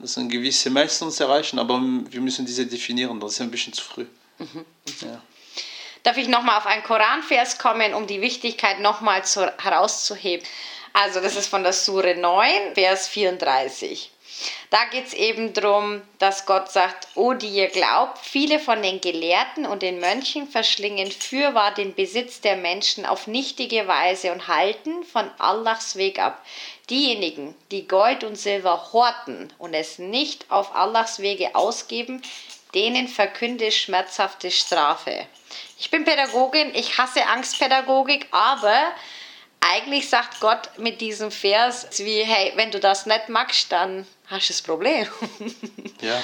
dass 0.00 0.16
man 0.16 0.30
gewisse 0.30 0.70
Milestones 0.70 1.20
erreichen, 1.20 1.58
aber 1.58 1.78
wir 1.78 2.20
müssen 2.22 2.46
diese 2.46 2.66
definieren, 2.66 3.20
das 3.20 3.32
ist 3.32 3.40
ein 3.42 3.50
bisschen 3.50 3.74
zu 3.74 3.84
früh. 3.84 4.06
Mhm. 4.38 4.64
Ja. 5.02 5.22
Darf 6.02 6.16
ich 6.16 6.26
nochmal 6.26 6.56
auf 6.56 6.64
einen 6.64 6.82
Koranvers 6.82 7.58
kommen, 7.58 7.92
um 7.92 8.06
die 8.06 8.22
Wichtigkeit 8.22 8.80
nochmal 8.80 9.22
herauszuheben? 9.58 10.46
Also 10.94 11.20
das 11.20 11.36
ist 11.36 11.48
von 11.48 11.62
der 11.62 11.74
Sure 11.74 12.16
9, 12.16 12.74
Vers 12.74 13.08
34. 13.08 14.10
Da 14.70 14.84
geht 14.84 15.08
es 15.08 15.14
eben 15.14 15.52
darum, 15.52 16.00
dass 16.20 16.46
Gott 16.46 16.70
sagt, 16.70 17.08
O 17.16 17.32
die 17.32 17.48
ihr 17.48 17.66
glaubt, 17.68 18.18
viele 18.18 18.60
von 18.60 18.80
den 18.82 19.00
Gelehrten 19.00 19.66
und 19.66 19.82
den 19.82 19.98
Mönchen 19.98 20.46
verschlingen 20.48 21.10
fürwahr 21.10 21.74
den 21.74 21.96
Besitz 21.96 22.40
der 22.40 22.54
Menschen 22.54 23.04
auf 23.04 23.26
nichtige 23.26 23.88
Weise 23.88 24.30
und 24.30 24.46
halten 24.46 25.02
von 25.02 25.28
Allahs 25.38 25.96
Weg 25.96 26.20
ab. 26.20 26.40
Diejenigen, 26.88 27.56
die 27.72 27.88
Gold 27.88 28.22
und 28.22 28.36
Silber 28.36 28.92
horten 28.92 29.52
und 29.58 29.74
es 29.74 29.98
nicht 29.98 30.48
auf 30.52 30.76
Allahs 30.76 31.18
Wege 31.18 31.56
ausgeben, 31.56 32.22
denen 32.72 33.08
verkünde 33.08 33.72
schmerzhafte 33.72 34.52
Strafe. 34.52 35.26
Ich 35.80 35.90
bin 35.90 36.04
Pädagogin, 36.04 36.72
ich 36.76 36.96
hasse 36.96 37.26
Angstpädagogik, 37.26 38.28
aber 38.30 38.92
eigentlich 39.60 40.08
sagt 40.08 40.40
Gott 40.40 40.78
mit 40.78 41.00
diesem 41.00 41.30
Vers 41.30 41.86
wie, 41.98 42.22
hey, 42.22 42.52
wenn 42.56 42.70
du 42.70 42.80
das 42.80 43.06
nicht 43.06 43.28
magst, 43.28 43.70
dann 43.72 44.06
hast 44.26 44.48
du 44.48 44.52
das 44.52 44.62
Problem. 44.62 45.06
ja. 46.00 46.22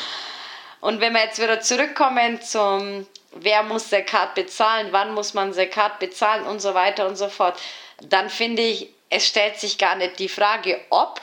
Und 0.81 1.01
wenn 1.01 1.12
wir 1.12 1.25
jetzt 1.25 1.40
wieder 1.40 1.61
zurückkommen 1.61 2.40
zum, 2.40 3.07
wer 3.33 3.62
muss 3.62 3.90
Sekat 3.90 4.35
bezahlen, 4.35 4.88
wann 4.90 5.14
muss 5.14 5.35
man 5.35 5.53
Sekat 5.53 5.99
bezahlen 5.99 6.44
und 6.46 6.61
so 6.61 6.75
weiter 6.75 7.07
und 7.07 7.16
so 7.16 7.29
fort, 7.29 7.59
dann 8.03 8.31
finde 8.31 8.62
ich, 8.62 8.88
es 9.09 9.27
stellt 9.27 9.59
sich 9.59 9.79
gar 9.79 9.96
nicht 9.96 10.18
die 10.18 10.29
Frage, 10.29 10.81
ob, 10.90 11.20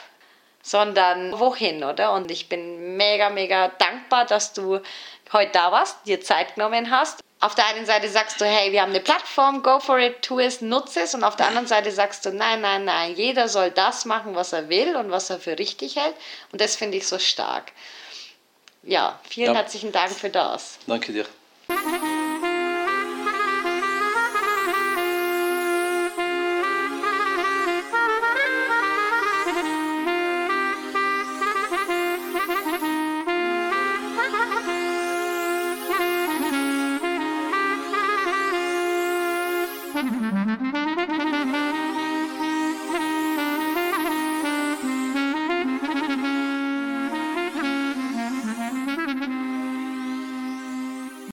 sondern 0.64 1.38
wohin, 1.38 1.84
oder? 1.84 2.12
Und 2.12 2.32
ich 2.32 2.48
bin 2.48 2.96
mega, 2.96 3.30
mega 3.30 3.68
dankbar, 3.68 4.24
dass 4.26 4.52
du 4.52 4.80
heute 5.32 5.52
da 5.52 5.70
warst, 5.70 5.98
dir 6.06 6.20
Zeit 6.20 6.56
genommen 6.56 6.90
hast 6.90 7.24
auf 7.44 7.54
der 7.54 7.66
einen 7.66 7.84
Seite 7.84 8.08
sagst 8.08 8.40
du, 8.40 8.46
hey, 8.46 8.72
wir 8.72 8.80
haben 8.80 8.90
eine 8.90 9.00
Plattform, 9.00 9.62
go 9.62 9.78
for 9.78 9.98
it, 9.98 10.22
tu 10.22 10.38
es, 10.38 10.62
nutze 10.62 11.02
es. 11.02 11.14
Und 11.14 11.24
auf 11.24 11.36
der 11.36 11.46
anderen 11.46 11.66
Seite 11.66 11.92
sagst 11.92 12.24
du, 12.24 12.32
nein, 12.32 12.62
nein, 12.62 12.86
nein, 12.86 13.14
jeder 13.16 13.48
soll 13.48 13.70
das 13.70 14.06
machen, 14.06 14.34
was 14.34 14.54
er 14.54 14.70
will 14.70 14.96
und 14.96 15.10
was 15.10 15.28
er 15.28 15.38
für 15.38 15.58
richtig 15.58 15.96
hält. 15.96 16.14
Und 16.52 16.62
das 16.62 16.74
finde 16.74 16.96
ich 16.96 17.06
so 17.06 17.18
stark. 17.18 17.72
Ja, 18.82 19.18
vielen 19.28 19.52
ja. 19.52 19.60
herzlichen 19.60 19.92
Dank 19.92 20.12
für 20.12 20.30
das. 20.30 20.78
Danke 20.86 21.12
dir. 21.12 21.26